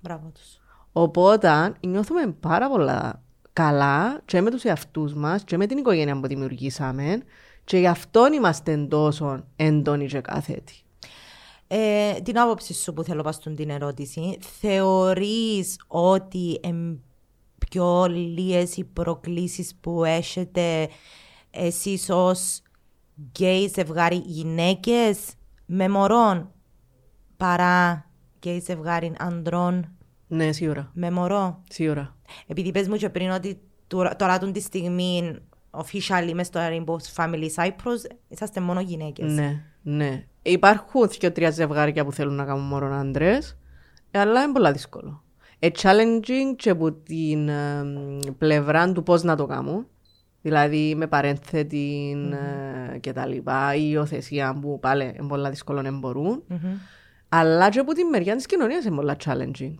[0.00, 0.60] Μπράβο τους.
[0.92, 3.22] Οπότε νιώθουμε πάρα πολλά
[3.52, 7.22] καλά και με τους εαυτούς μας και με την οικογένεια που δημιουργήσαμε
[7.68, 10.74] και γι' αυτό είμαστε τόσο έντονοι και κάθετοι.
[11.66, 16.96] Ε, την άποψη σου που θέλω να στον την ερώτηση, θεωρείς ότι εμ,
[17.68, 20.88] πιο λίγες οι προκλήσεις που έχετε
[21.50, 22.62] εσείς ως
[23.20, 25.18] γκέι ζευγάρι γυναίκες
[25.66, 26.52] με μωρών
[27.36, 29.96] παρά γκέι ζευγάρι ανδρών;
[30.26, 30.90] Ναι, σίγουρα.
[30.94, 32.16] με μωρό; Σίγουρα.
[32.46, 35.38] Επειδή είπες μου και πριν ότι τώρα, τώρα τον τη στιγμή
[35.70, 39.32] officially μες στο Rainbow Family Cyprus είσαστε μόνο γυναίκες.
[39.32, 40.24] Ναι, ναι.
[40.42, 43.58] Υπάρχουν και τρία ζευγάρια που θέλουν να κάνουν μόνο άντρες,
[44.10, 45.22] αλλά είναι πολύ δύσκολο.
[45.58, 47.84] Ε, challenging και από την ε,
[48.38, 49.86] πλευρά του πώς να το κάνουν.
[50.42, 52.16] Δηλαδή με παρένθετη
[52.94, 56.42] ε, και τα λοιπά, η υιοθεσία που πάλι είναι πολύ δύσκολο να μπορούν.
[56.46, 56.76] Μμμ.
[57.28, 59.74] Αλλά και από τη μεριά της κοινωνίας είναι πολύ challenging.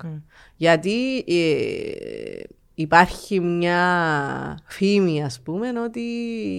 [0.57, 2.43] Γιατί ε,
[2.81, 6.01] υπάρχει μια φήμη, ας πούμε, ότι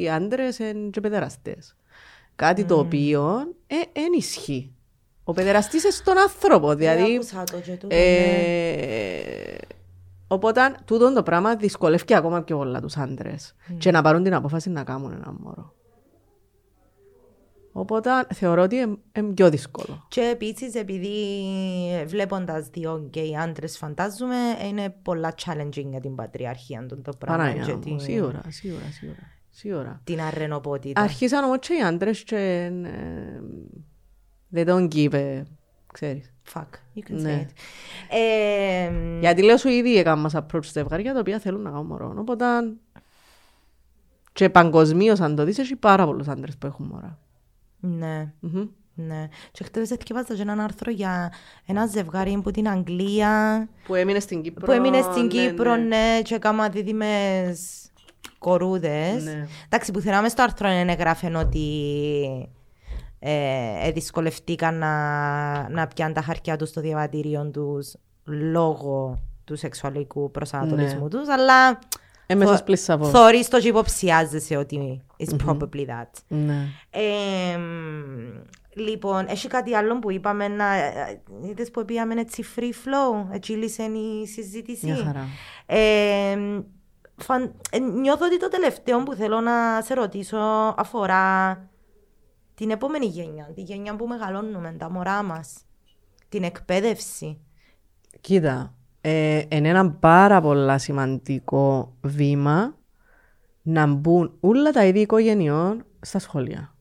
[0.01, 1.75] οι άντρες είναι και παιδεραστές.
[2.35, 3.53] Κάτι το οποίο
[3.93, 4.71] δεν ισχύει.
[5.23, 7.15] Ο παιδεραστής είναι στον άνθρωπο, Ε, δηλαδή...
[7.15, 8.01] άκουσα το και τούτο, ναι.
[8.01, 9.57] Ε,
[10.27, 13.55] οπότε, τούτο το πράγμα δυσκολεύει ακόμα πιο πολλά τους άντρες.
[13.77, 15.73] Και να πάρουν την απόφαση να κάνουν ένα μωρό.
[17.71, 20.05] Οπότε, θεωρώ ότι είναι πιο δύσκολο.
[20.07, 21.15] Και επίσης, επειδή
[22.05, 24.35] βλέποντας δύο γκέι άντρες, φαντάζομαι,
[24.67, 27.37] είναι πολλά challenging για την πατριαρχία του το πράγμα.
[27.43, 29.19] Παναγιά και μου, την, σίγουρα, σίγουρα, σίγουρα.
[29.49, 30.01] σίγουρα.
[30.03, 31.01] την αρρενοπότητα.
[31.01, 33.39] Αρχίσαν όμως και οι άντρες και ε,
[34.55, 35.41] they don't give a,
[35.93, 36.33] ξέρεις.
[36.53, 36.59] Fuck,
[36.95, 37.45] you can say Ναι.
[37.47, 37.53] it.
[38.15, 42.13] Ε, Γιατί λέω σου ήδη έκαναν μας approach ζευγάρια τα οποία θέλουν να κάνουν μωρό.
[42.17, 42.45] Οπότε
[44.33, 47.19] και παγκοσμίως αν το δεις έχει πάρα πολλούς άντρες που έχουν μωρά.
[47.79, 48.67] Ναι, Μμμ.
[48.93, 49.27] ναι.
[49.51, 51.31] Και χτες εθιέβαζα και έναν άρθρο για
[51.65, 54.65] ένα ζευγάρι από την Αγγλία Που έμεινε στην Κύπρο.
[54.65, 55.83] που έμεινε στην ναι, Κύπρο, ναι.
[55.83, 57.85] ναι, και έκανα δίδυμες
[58.37, 59.23] κορούδες.
[59.23, 59.47] Ναι.
[59.65, 61.67] Εντάξει, που θυμάμαι στο άρθρο δεν έγραφε ότι
[63.19, 70.31] ε, ε, δυσκολευτήκαν να, να πιάνουν τα χαρτιά τους στο διαβατήριο τους λόγω του σεξουαλικού
[70.31, 71.09] προσανατολισμού Ναι.
[71.09, 71.79] τους, αλλά
[72.31, 73.05] Έμεσος πλήσαβο.
[73.05, 76.11] θωρείς το και υποψιάζεσαι ότι it's probably that.
[76.27, 76.67] Ναι.
[76.89, 77.57] Ε,
[78.73, 80.73] Λοιπόν, έχει κάτι άλλο που είπαμε να.
[80.73, 85.25] ε, Είδες που πήγαμε έτσι free flow, έτσι λύσε η συζήτηση; Μια χαρά.
[85.65, 86.37] Ε,
[87.15, 90.37] φαν- ε, νιώθω ότι το τελευταίο που θέλω να σε ρωτήσω
[90.77, 91.57] αφορά
[92.55, 95.57] την επόμενη γενιά, τη γενιά που μεγαλώνουμε, τα μωρά μας,
[96.29, 97.39] την εκπαίδευση.
[98.21, 102.75] Κοίτα, ε, είναι ένα πάρα πολύ σημαντικό βήμα
[103.61, 106.73] να μπουν όλα τα είδη οικογενειών στα σχολεία.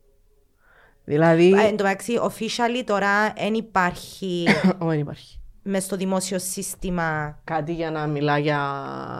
[1.04, 4.44] Δηλαδή, Ε, Εν τω μεταξύ, officially τώρα δεν υπάρχει
[4.80, 5.40] δεν υπάρχει.
[5.62, 8.60] μες στο δημόσιο σύστημα Κάτι για να μιλά για...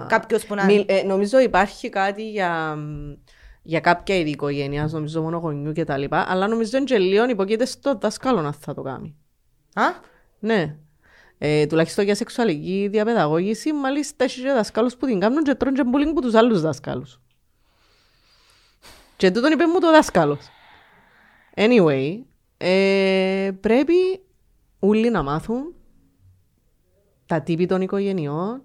[0.08, 0.64] κάποιος που να...
[0.64, 2.78] Μιλ- ε, νομίζω υπάρχει κάτι για,
[3.62, 7.28] για κάποια είδη οικογένειας, νομίζω μόνο γονιού και τα λοιπά, αλλά νομίζω είναι και λίγο
[7.28, 9.16] υποκείται στο δάσκαλο να θα το κάνει.
[9.74, 9.82] Α;
[10.38, 10.76] Ναι.
[11.38, 15.88] Ε, τουλάχιστον για σεξουαλική διαπαιδαγώγηση, μάλιστα έχει και δασκάλους που την κάνουν και τρώνε και
[15.92, 17.20] bullying που τους άλλους δασκάλους.
[19.16, 20.48] Και τούτον είπε μου το δάσκαλος.
[21.54, 22.18] Anyway,
[22.56, 23.94] ε, πρέπει
[24.78, 25.74] όλοι να μάθουν
[27.26, 28.62] τα τύπη των οικογενειών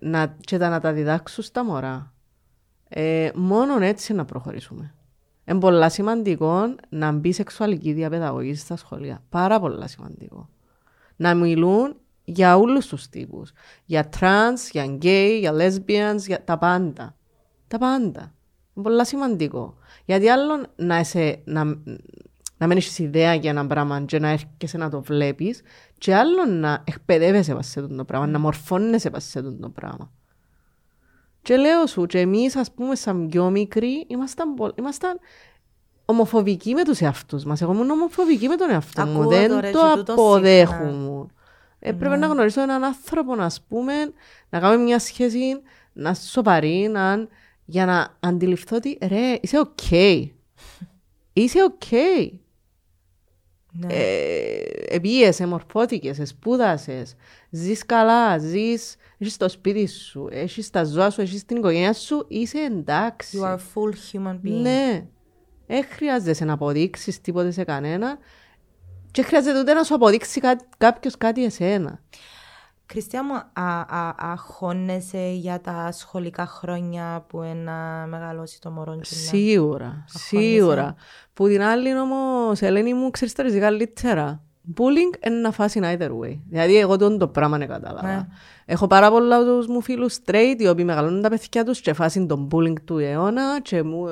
[0.00, 2.12] να, και τα να τα διδάξουν στα μωρά.
[2.88, 4.94] Ε, μόνον έτσι να προχωρήσουμε.
[5.44, 9.22] Είναι πολλά σημαντικό να μπει σεξουαλική διαπαιδαγωγή στα σχολεία.
[9.28, 10.48] Πάρα πολλά σημαντικό.
[11.16, 11.96] Να μιλούν
[12.28, 13.52] για όλους τους τύπους.
[13.84, 17.16] Για τρανς, για γκέι, για lesbians, για τα πάντα.
[17.68, 18.34] Τα πάντα.
[18.74, 19.74] Είναι πολλά σημαντικό.
[20.04, 21.64] Γιατί άλλο να, είσαι, να,
[22.58, 25.62] να μην έχεις ιδέα για ένα πράγμα και να έρχεσαι να το βλέπεις
[25.98, 29.68] και άλλο να εκπαιδεύεσαι πας σε αυτό το πράγμα, να μορφώνεσαι πας σε αυτό το
[29.68, 30.10] πράγμα.
[31.42, 35.18] Και λέω σου, και εμείς ας πούμε σαν πιο μικροί ήμασταν, πο- ήμασταν
[36.04, 37.60] ομοφοβικοί με τους εαυτούς μας.
[37.60, 39.20] Εγώ ήμουν ομοφοβική με τον εαυτό μου.
[39.20, 41.26] Ακούω Δεν το ρε, το και τούτο αποδέχομαι.
[41.78, 43.92] Έπρεπε να γνωρίσω έναν άνθρωπο, να πούμε,
[44.48, 45.60] να κάνουμε μια σχέση,
[45.92, 47.28] να είσαι σοβαρή, να,
[47.64, 49.90] για να αντιληφθώ ότι ρε, είσαι οκ.
[51.32, 51.90] Είσαι οκ.
[53.72, 53.94] Ναι.
[53.94, 57.14] Ε, επίεσαι, μορφώθηκες, σπούδασες,
[57.50, 62.24] ζεις καλά, ζεις, έχεις το σπίτι σου, έχεις τα ζώα σου, έχεις την οικογένεια σου,
[62.28, 63.38] είσαι εντάξει.
[63.42, 64.60] You are full human being.
[64.60, 65.06] Ναι.
[65.66, 68.18] Δεν χρειάζεσαι να αποδείξεις τίποτε σε κανένα
[69.18, 72.00] και χρειάζεται ούτε να σου αποδείξει κά- κάποιος κάτι εσένα.
[72.90, 78.98] Χριστιαν μου, α, α, αγχώνεσαι για τα σχολικά χρόνια που ένα μεγαλώσει το μωρό σου.
[78.98, 80.94] να- Σίγουρα, σίγουρα.
[81.34, 84.42] Που την άλλη όμως, Ελένη μου, ξέρεις τα ριζικά καλύτερα.
[84.76, 86.38] Bullying είναι ένα φάση either way.
[86.48, 88.14] Δηλαδή, εγώ τον το πράγμα δεν κατάλαβα.
[88.14, 88.26] Ναι.
[88.64, 92.26] Έχω πάρα πολλά τους μου φίλους straight, οι οποίοι μεγαλώνουν τα παιδιά τους και φάση
[92.26, 94.06] τον bullying του αιώνα και μου,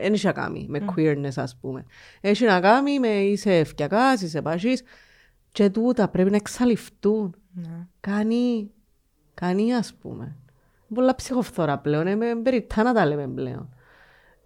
[0.00, 1.84] δεν έχει να κάνει με queerness, ας πούμε.
[2.20, 4.82] Έχει να κάνει με είσαι ευκιακάς, είσαι πασίς
[5.52, 7.34] και τούτα πρέπει να εξαλειφθούν.
[7.52, 7.86] Ναι.
[8.00, 8.70] Κάνει,
[9.34, 10.36] κάνει ας πούμε.
[10.94, 13.74] Πολλά ψυχοφθόρα πλέον, ε, με περιττά να τα λέμε πλέον.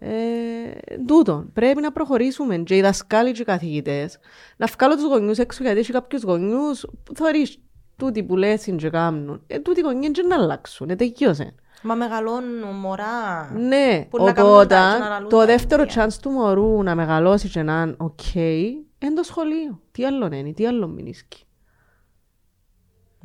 [0.07, 4.17] Ε, τούτον, πρέπει να προχωρήσουμε και οι δασκάλοι και οι καθηγητές
[4.57, 7.57] να βγάλουν τους γονιούς έξω γιατί έχει κάποιους γονιούς που θεωρείς
[7.95, 9.41] τούτοι που λέσουν και κάνουν.
[9.47, 11.55] Ε, τούτοι οι γονιοί δεν να αλλάξουν, ε, τελειώσε.
[11.81, 13.51] Μα μεγαλώνουν μωρά.
[13.55, 16.05] Ναι, Που να κάνουν οπότε τα- και να λαλούν το τα δεύτερο ίδια.
[16.05, 19.79] chance του μωρού να μεγαλώσει και να είναι οκ, είναι το σχολείο.
[19.91, 21.44] Τι άλλο είναι, τι άλλο μηνίσκει.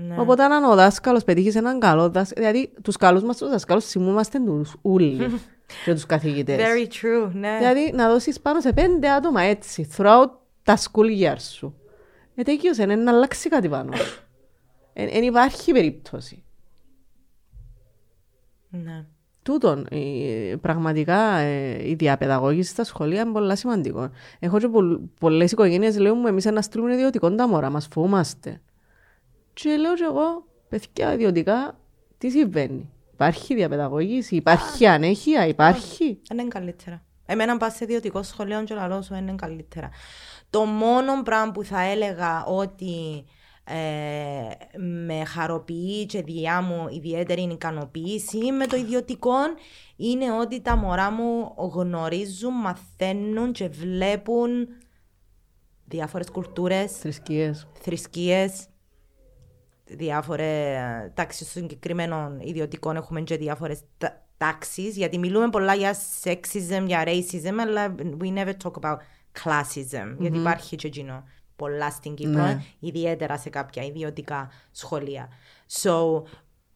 [0.08, 0.20] Ναι.
[0.20, 4.38] Οπότε αν ο δάσκαλος πετύχει έναν καλό δάσκαλο, δηλαδή τους καλούς μας τους δάσκαλους θυμούμαστε
[4.40, 5.30] τους ούλοι
[5.84, 6.58] και τους καθηγητές.
[6.60, 7.56] Very true, ναι.
[7.58, 10.30] Δηλαδή να δώσεις πάνω σε πέντε άτομα έτσι, throughout
[10.62, 11.74] τα school years σου.
[12.34, 13.92] Ε, τέτοιος είναι να αλλάξει κάτι πάνω.
[14.94, 16.44] Δεν υπάρχει περίπτωση.
[18.68, 19.04] ναι.
[19.42, 24.10] Τούτον, ε, πραγματικά ε, η διαπαιδαγώγηση στα σχολεία είναι πολύ σημαντικό.
[24.38, 28.60] Έχω και πολλ, πολλές οικογένειες λέω μου εμείς να στείλουμε ιδιωτικό τα μωρά μας, φοβούμαστε.
[29.62, 31.78] Και λέω και εγώ, παιδιά, ιδιωτικά,
[32.18, 37.02] τι συμβαίνει; Υπάρχει διαπαιδαγώγηση, υπάρχει ανέχεια, υπάρχει; Είναι καλύτερα.
[37.26, 39.90] Εμένα πας σε ιδιωτικό σχολείο και λαλό σου είναι καλύτερα.
[40.50, 43.24] Το μόνο πράγμα που θα έλεγα ότι
[43.64, 49.36] ε, με χαροποιεί και διά μου ιδιαίτερη ικανοποίηση με το ιδιωτικό
[49.96, 54.68] είναι ότι τα μωρά μου γνωρίζουν, μαθαίνουν και βλέπουν
[55.84, 57.66] διάφορες κουλτούρες, Θρησκείες.
[57.80, 58.66] θρησκείες,
[59.96, 60.76] διάφορε
[61.14, 63.80] τάξει συγκεκριμένων ιδιωτικών έχουμε και διάφορες
[64.36, 64.96] τάξεις.
[64.96, 68.96] Γιατί μιλούμε πολλά για sexism, για racism, αλλά we never talk about
[69.42, 70.16] classism.
[70.18, 71.24] Γιατί υπάρχει και εκείνο
[71.56, 72.62] πολλά στην Κύπρο, Ναι.
[72.78, 75.28] ιδιαίτερα σε κάποια ιδιωτικά σχολεία.
[75.82, 76.22] So,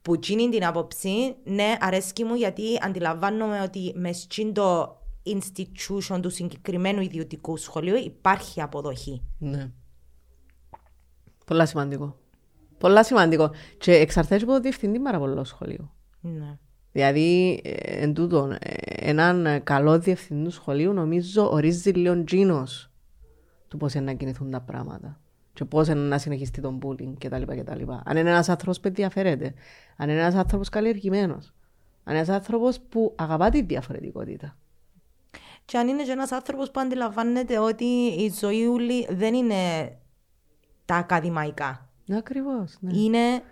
[0.02, 6.30] που εκείνη την άποψη, ναι, αρέσκει μου γιατί αντιλαμβάνομαι ότι μες στην το institution του
[6.30, 9.22] συγκεκριμένου ιδιωτικού σχολείου υπάρχει αποδοχή.
[9.38, 9.70] Ναι.
[11.46, 12.16] Πολλά σημαντικό.
[12.84, 13.50] Πολλά σημαντικό.
[13.78, 15.92] Και εξαρτάται από το διευθυντή πάρα πολύ σχολείο.
[16.20, 16.58] Ναι.
[16.92, 22.90] Δηλαδή, ε, εν τούτον, ε, έναν καλό διευθυντή του σχολείου νομίζω ορίζει λίγο τζίνος
[23.68, 25.20] του πώς είναι να κινηθούν τα πράγματα
[25.52, 27.42] και πώς είναι να συνεχιστεί τον bullying κτλ.
[27.42, 27.82] κτλ.
[28.04, 29.54] Αν είναι ένας άνθρωπος που ενδιαφέρεται,
[29.96, 31.54] αν είναι ένας άνθρωπος καλλιεργημένος,
[32.04, 34.56] αν είναι ένας άνθρωπος που αγαπά τη διαφορετικότητα.
[35.64, 37.84] Και αν είναι και ένας άνθρωπος που αντιλαμβάνεται ότι
[38.18, 39.54] η ζωή ούλη δεν είναι
[40.84, 41.88] τα ακαδημαϊκά.
[42.12, 42.96] Ακριβώς, ναι.
[42.96, 43.42] Είναι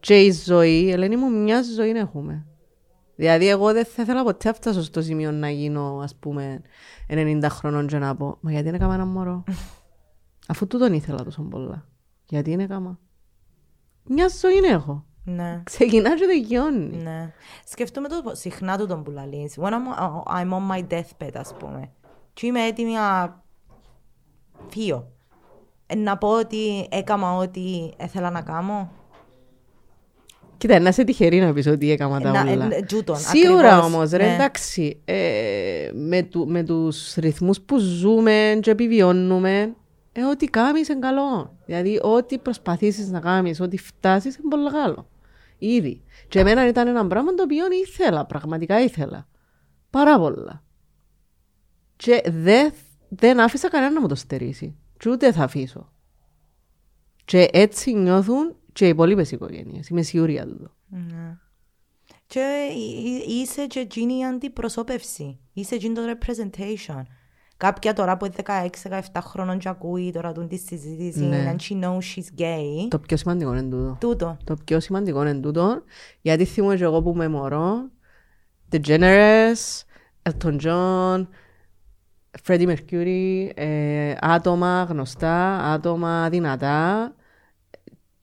[0.00, 2.46] Και η ζωή, Ελένη μου, μια ζωή έχουμε.
[3.16, 6.62] Δηλαδή, εγώ δεν θα ήθελα ποτέ να φτάσω στο σημείο να γίνω, ας πούμε,
[7.08, 9.44] 90 χρονών και να πω, μα γιατί είναι κάμα ένα μωρό;
[10.48, 11.86] Αφού τούτον ήθελα τόσο πολλά.
[12.28, 12.98] Γιατί είναι κάμα.
[14.04, 15.04] Μια ζωή έχω.
[15.24, 15.60] ναι.
[15.64, 16.96] Ξεκινά και τελειώνει.
[16.96, 17.32] Ναι.
[17.64, 19.58] Σκεφτούμε το πως συχνά του τον που λαλείς.
[19.60, 21.92] When I'm, I'm on my deathbed, ας πούμε.
[22.32, 23.42] Και είμαι έτοιμη να
[24.68, 25.12] φύγω.
[25.92, 27.60] Ε, Να πω ότι έκαμα ό,τι
[28.04, 28.90] ήθελα να κάνω.
[30.56, 32.68] Κοίτα, να είσαι τυχερή να πεις ότι έκανα τα Να- όλα.
[32.72, 34.34] ε, ε, τούτον, Σίγουρα ακριβώς, όμως, ρε, ναι.
[34.34, 39.74] εντάξει, ε, με, του, με τους ρυθμούς που ζούμε και επιβιώνουμε,
[40.12, 41.56] ε, ό,τι κάνεις είναι καλό.
[41.66, 45.08] Δηλαδή, ό,τι προσπαθήσεις να κάνεις, ό,τι φτάσεις είναι πολύ καλό.
[45.58, 46.02] Ήδη.
[46.28, 49.26] Και εμένα ήταν ένα πράγμα το οποίο ήθελα, πραγματικά ήθελα.
[49.90, 50.62] Πάρα πολλά.
[51.96, 52.72] Και δεν,
[53.08, 54.76] δεν άφησα κανένα να μου το στερήσει.
[55.02, 55.92] Και ούτε θα αφήσω.
[57.24, 59.88] Και έτσι νιώθουν και οι υπόλοιπες οικογένειες.
[59.88, 60.70] Είμαι σίγουρη για τούτο.
[60.88, 61.36] Ναι.
[62.26, 65.38] Και εί- είσαι και εκείνη η αντιπροσώπευση.
[65.52, 67.02] Είσαι εκείνη το representation.
[67.56, 71.54] Κάποια τώρα που είναι 16-17 χρόνων και ακούει τώρα τούν τη συζήτηση Ναι.
[71.56, 72.88] and she knows she's gay.
[72.88, 73.96] Το πιο σημαντικό είναι τούτο.
[74.00, 74.36] Τούτο.
[74.44, 75.82] Το πιο σημαντικό είναι τούτο,
[76.20, 77.90] γιατί θυμούμαι και εγώ που είμαι μωρό,
[78.72, 79.82] The Generous,
[80.22, 81.26] Elton John,
[82.46, 87.14] Freddie Mercury, ε, άτομα γνωστά, άτομα δυνατά.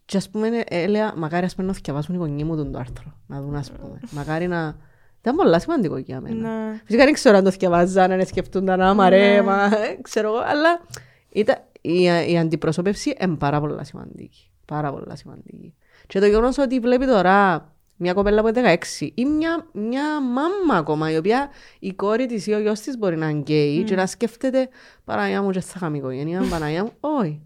[0.06, 2.80] Και ας πούμε, ε, έλεγα, μακάρι ας πούμε να θυκευάσουν οι γονείς μου τον το
[2.80, 4.00] άρθρο, να δουν ας πούμε.
[4.12, 4.76] Μακάρι να...
[5.22, 6.70] Ήταν πολλά σημαντικό για μένα.
[6.70, 6.82] Ναι.
[6.86, 10.82] Φυσικά δεν ξέρω αν το θυκευάζαν, αν σκεφτούνταν, άμα ρε, μα, ε, ξέρω εγώ, αλλά
[11.30, 14.52] ήταν, η, η αντιπροσώπευση είναι πάρα πολλά σημαντική.
[14.66, 15.76] Πάρα πολλά σημαντική.
[16.08, 17.70] Και το γεγονός ότι βλέπει τώρα
[18.02, 22.48] μια κοπέλα που είναι 16 ή μια, μια μάμα ακόμα, η οποία η κόρη της
[22.48, 24.70] ή ο γιος της μπορεί να είναι γκέι και να σκέφτεται
[25.04, 27.42] Παναγιά μου και θα είχαμε οικογένεια, Παναγιά μου, όχι.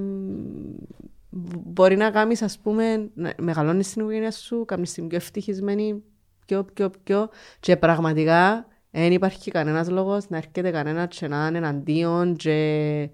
[1.65, 6.03] μπορεί να κάνεις, ας πούμε, να μεγαλώνεις την οικογένεια σου, κάνεις την πιο ευτυχισμένη,
[6.45, 11.57] πιο, πιο, πιο, και πραγματικά δεν υπάρχει κανένας λόγος να έρχεται κανένας και να είναι
[11.57, 13.09] εναντίον και,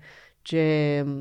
[0.49, 1.11] και μ,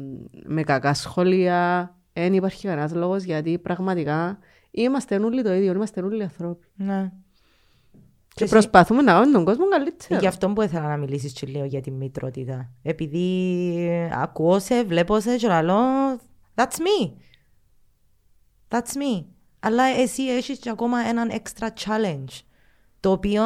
[0.44, 1.92] με κακά σχόλια.
[2.12, 4.38] Δεν υπάρχει κανένας λόγος γιατί πραγματικά
[4.70, 6.66] είμαστε όλοι το ίδιο, είμαστε όλοι ανθρώποι.
[6.74, 7.12] Ναι.
[8.34, 10.20] Και εσύ- προσπαθούμε να κάνουμε τον κόσμο καλύτερο.
[10.20, 12.70] Γι' αυτό που ήθελα να μιλήσεις και λέω για τη μητρότητα.
[12.82, 15.76] Επειδή ακούω σε, βλέπω σε και λέω
[16.54, 17.12] That's me.
[18.68, 19.24] That's me.
[19.60, 22.40] Αλλά εσύ έχεις και ακόμα έναν extra challenge.
[23.00, 23.42] Το οποίο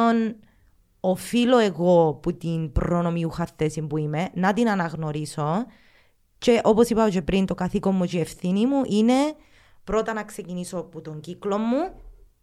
[1.05, 5.65] οφείλω εγώ που την προνομιούχα θέση που είμαι να την αναγνωρίσω
[6.37, 9.35] και όπως είπα και πριν το καθήκον μου και η ευθύνη μου είναι
[9.83, 11.93] πρώτα να ξεκινήσω από τον κύκλο μου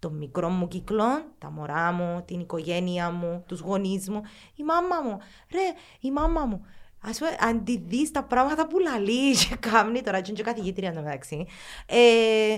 [0.00, 1.04] τον μικρό μου κύκλο,
[1.38, 4.22] τα μωρά μου, την οικογένεια μου, τους γονείς μου,
[4.54, 5.18] η μάμα μου.
[5.52, 6.64] Ρε, η μάμα μου.
[7.02, 10.44] Ας πούμε, αν τη δεις τα πράγματα που λαλείς και κάνει τώρα, και είναι και
[10.44, 11.46] καθηγήτρια εν τω μεταξύ,
[11.86, 12.56] ε,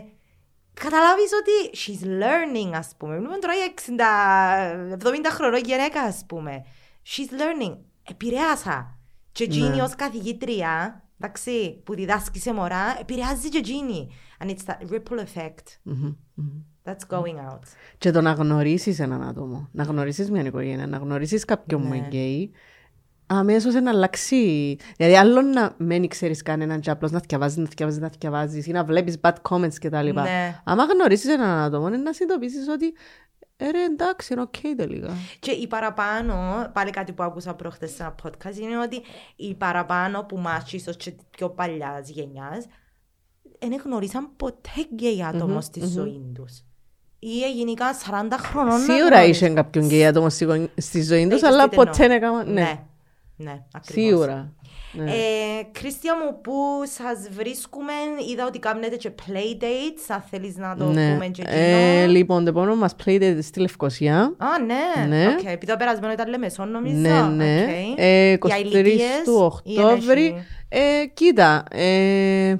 [0.75, 3.15] καταλάβεις ότι she's learning, ας πούμε.
[3.17, 6.65] Μιλούμε τώρα για 60, 70 χρονών γυναίκα, ας πούμε.
[7.07, 7.77] She's learning.
[8.11, 8.99] Επηρέασα.
[9.33, 9.83] Και εκείνη Ναι.
[9.83, 14.11] ως καθηγήτρια, εντάξει, που διδάσκει σε μωρά, επηρεάζει και εκείνη.
[14.45, 16.47] And it's that ripple effect Μμμ, μμμ.
[16.85, 17.63] that's going out.
[17.99, 21.89] Και το να γνωρίσεις έναν άτομο, να γνωρίσεις μια οικογένεια, να γνωρίσεις κάποιον Ναι.
[21.89, 22.53] που είναι γκέι,
[23.39, 24.77] αμέσως να αλλάξει.
[24.97, 28.71] Δηλαδή, άλλο να μην ξέρεις κανέναν και απλώς να δκιαβάζεις, να δκιαβάζεις, να δκιαβάζεις ή
[28.73, 30.09] να βλέπεις bad comments κτλ.
[30.13, 30.61] Ναι.
[30.65, 32.93] Άμα γνωρίσεις έναν άτομο, είναι να συνειδητοποιήσεις ότι
[33.57, 35.11] ε, ρε, εντάξει, είναι οκ τελικά.
[35.41, 36.35] Και η παραπάνω,
[36.73, 39.01] πάλι κάτι που άκουσα προχτές σε ένα podcast, είναι ότι
[39.37, 42.67] η παραπάνω που μας ίσως και πιο παλιάς γενιάς,
[43.59, 46.63] δεν γνωρίσαν ποτέ γκέι άτομο στη ζωή τους.
[47.19, 48.71] Ή γενικά 40 χρονών.
[48.73, 49.31] να Σίγουρα γνωρίζουν.
[49.31, 52.19] είσαι κάποιον γκέι άτομο στη γο- στη ζωή τους, Ναι, αλλά ξέρετε ποτέ εννοώ.
[52.19, 52.53] δεν έκανα.
[52.53, 52.87] Ναι,
[53.37, 54.05] Ναι, ναι, ακριβώς.
[54.09, 54.53] σίγουρα.
[54.93, 55.11] Ναι.
[55.11, 55.15] Ε,
[55.73, 56.53] Κρίστια μου, πού
[56.85, 57.93] σας βρίσκουμε,
[58.33, 61.13] είδα ότι κάνετε και playdates, αν θέλεις να το Ναι.
[61.13, 62.13] πούμε και Ε, εκείνο.
[62.13, 64.17] λοιπόν, το επόμενο μας played στη Λευκοσία.
[64.39, 65.07] Α, ναι.
[65.17, 65.27] Ναι.
[65.27, 66.97] Οκ, Επειδή το περασμένο ήταν Λεμεσόν, νομίζω.
[66.97, 67.63] Ναι, ναι.
[67.91, 67.99] Οκ.
[67.99, 70.27] Ε, Για 23 ηλικίες του ή Οκτώβρη.
[70.27, 72.55] ενέχει; Ε, κοίτα, ε,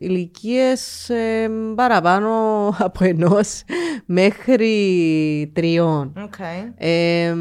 [0.00, 2.30] ηλικίες ε, παραπάνω
[2.78, 3.62] από ενός
[4.06, 6.12] μέχρι τριών.
[6.24, 6.34] Οκ.
[6.76, 7.34] Ε,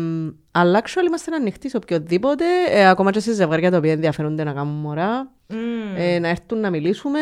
[0.51, 4.51] αλλά actually είμαστε ανοιχτοί σε οποιοδήποτε, ε, ακόμα και σε ζευγάρια τα οποία ενδιαφέρονται να
[4.53, 5.95] κάνουν μωρά, Μμμ.
[5.97, 7.19] ε, να έρθουν να μιλήσουμε.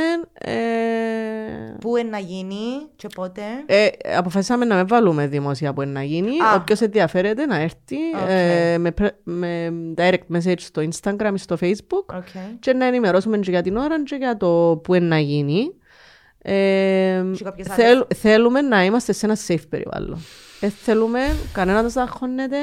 [1.45, 2.57] Ε, Πού είναι να γίνει
[2.95, 3.87] και πότε; Ε,
[4.17, 6.29] αποφασίσαμε να μεν βάλουμε δημόσια που είναι να γίνει.
[6.41, 6.55] Α.
[6.55, 8.29] Όποιος ενδιαφέρεται να έρθει Οκ.
[8.29, 12.55] ε, με, πρε- με direct message στο Instagram ή στο Facebook Okay.
[12.59, 15.71] και να ενημερώσουμε και για την ώρα και για το που είναι να γίνει.
[16.41, 20.17] Ε, Και κάποιες θέλ- θέλουμε να είμαστε σε ένα safe περιβάλλον.
[20.59, 21.19] Ε, θέλουμε
[21.53, 22.57] κανένας να ζαχώνεται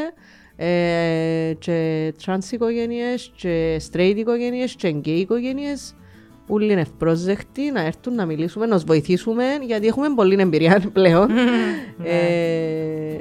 [0.57, 5.95] ε, και trans οικογένειες και straight οικογένειες και gay οικογένειες
[6.47, 11.28] όλοι είναι ευπρόσδεκτοι να έρθουν να μιλήσουμε, να τους βοηθήσουμε γιατί έχουμε πολλή εμπειρία πλέον.
[12.03, 13.16] ε,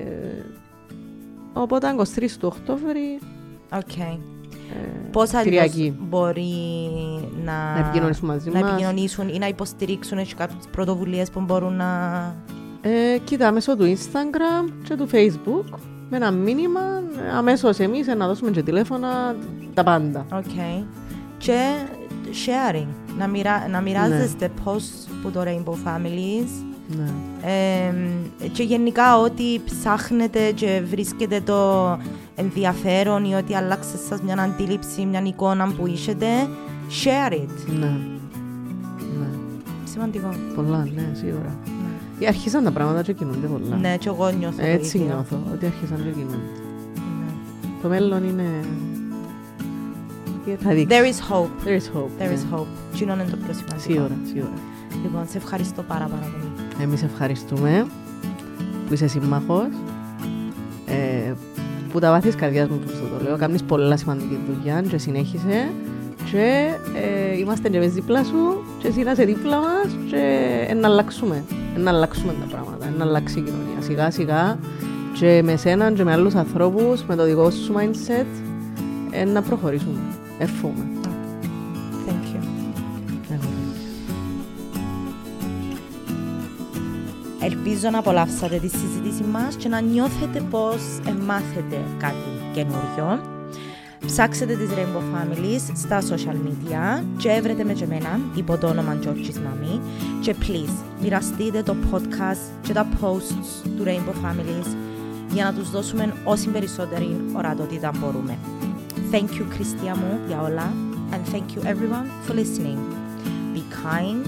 [1.53, 2.03] οπότε 23
[2.39, 3.19] του Οκτώβρη
[3.73, 4.17] Okay.
[4.73, 5.95] ε, Πώς αλλιώς Κυριακή.
[5.99, 6.53] μπορεί
[7.45, 8.69] να, να επικοινωνήσουν μαζί να μας.
[8.69, 11.85] επικοινωνήσουν ή να υποστηρίξουν έχει κάποιες πρωτοβουλίες που μπορούν να...
[12.81, 15.77] Ε, κοίτα, μέσω του Instagram και του Facebook
[16.09, 16.81] με ένα μήνυμα
[17.37, 19.35] αμέσως εμείς να δώσουμε και τηλέφωνα
[19.73, 20.25] τα πάντα.
[20.31, 20.83] Okay.
[21.37, 21.59] Και
[22.45, 23.67] sharing, να, μοιρα...
[23.67, 26.49] να μοιράζεστε posts που το Rainbow Families
[26.97, 27.09] Ναι.
[28.41, 31.97] ε, και γενικά ό,τι ψάχνετε και βρίσκετε το
[32.35, 36.25] ενδιαφέρον ή ότι αλλάξε σας μια αντίληψη, μια εικόνα που είσετε,
[37.03, 37.47] share it.
[37.79, 37.85] Ναι.
[39.19, 39.27] ναι.
[39.83, 40.29] Σημαντικό.
[40.55, 41.57] Πολλά, ναι, σίγουρα.
[42.19, 42.25] Ναι.
[42.25, 43.75] Ε, Αρχίσαν τα πράγματα και κινούνται πολλά.
[43.75, 45.09] Ναι, και εγώ νιώθω το Έτσι ίδιο.
[45.13, 46.35] νιώθω, ότι αρχίσαν και κινούνται.
[46.35, 47.71] Ναι.
[47.81, 48.43] Το μέλλον είναι...
[50.45, 50.97] Και Θα δείξει.
[50.97, 51.67] There is hope.
[51.67, 52.21] There is hope.
[52.21, 52.33] There ναι.
[52.33, 52.65] is hope.
[52.97, 53.79] Τι είναι το πιο σημαντικό.
[53.79, 54.53] Σίγουρα, σίγουρα.
[55.03, 56.83] Λοιπόν, σε ευχαριστώ πάρα πάρα πολύ.
[56.83, 57.85] Εμείς ευχαριστούμε
[58.87, 59.67] που είσαι σύμμαχος.
[60.85, 61.33] Ε,
[61.91, 63.37] που τα βάθη της καρδιάς μου προς το το λέω.
[63.37, 65.69] Κάνεις πολλά σημαντική δουλειά και συνέχισε.
[66.31, 70.17] Και ε, είμαστε και εμείς δίπλα σου και εσύ να είσαι δίπλα μας και
[70.69, 71.43] ε, να αλλάξουμε.
[71.75, 73.81] Ε, να αλλάξουμε τα πράγματα, ε, να αλλάξει η κοινωνία.
[73.81, 74.57] Σιγά σιγά
[75.13, 78.25] και με σέναν και με άλλους ανθρώπους, με το δικό σου mindset,
[79.11, 79.99] ε, να προχωρήσουμε.
[80.41, 80.85] Εύχομαι.
[82.07, 82.43] Thank you.
[83.31, 83.49] Εγώ.
[87.41, 93.21] Ελπίζω να απολαύσατε τη συζήτηση μας και να νιώθετε πως μάθετε κάτι καινούριο.
[94.05, 98.99] Ψάξετε τις Rainbow Families στα social media και έβρετε με και εμένα υπό το όνομα
[99.03, 99.79] George's Mommy
[100.21, 104.75] και please μοιραστείτε το podcast και τα posts του Rainbow Families
[105.33, 108.37] για να τους δώσουμε όση περισσότερη ορατότητα μπορούμε.
[109.11, 110.71] Thank you, Cristiamo Yaola,
[111.11, 112.79] and thank you everyone for listening.
[113.53, 114.23] Be kind,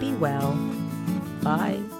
[0.00, 0.58] be well.
[1.44, 1.91] Bye.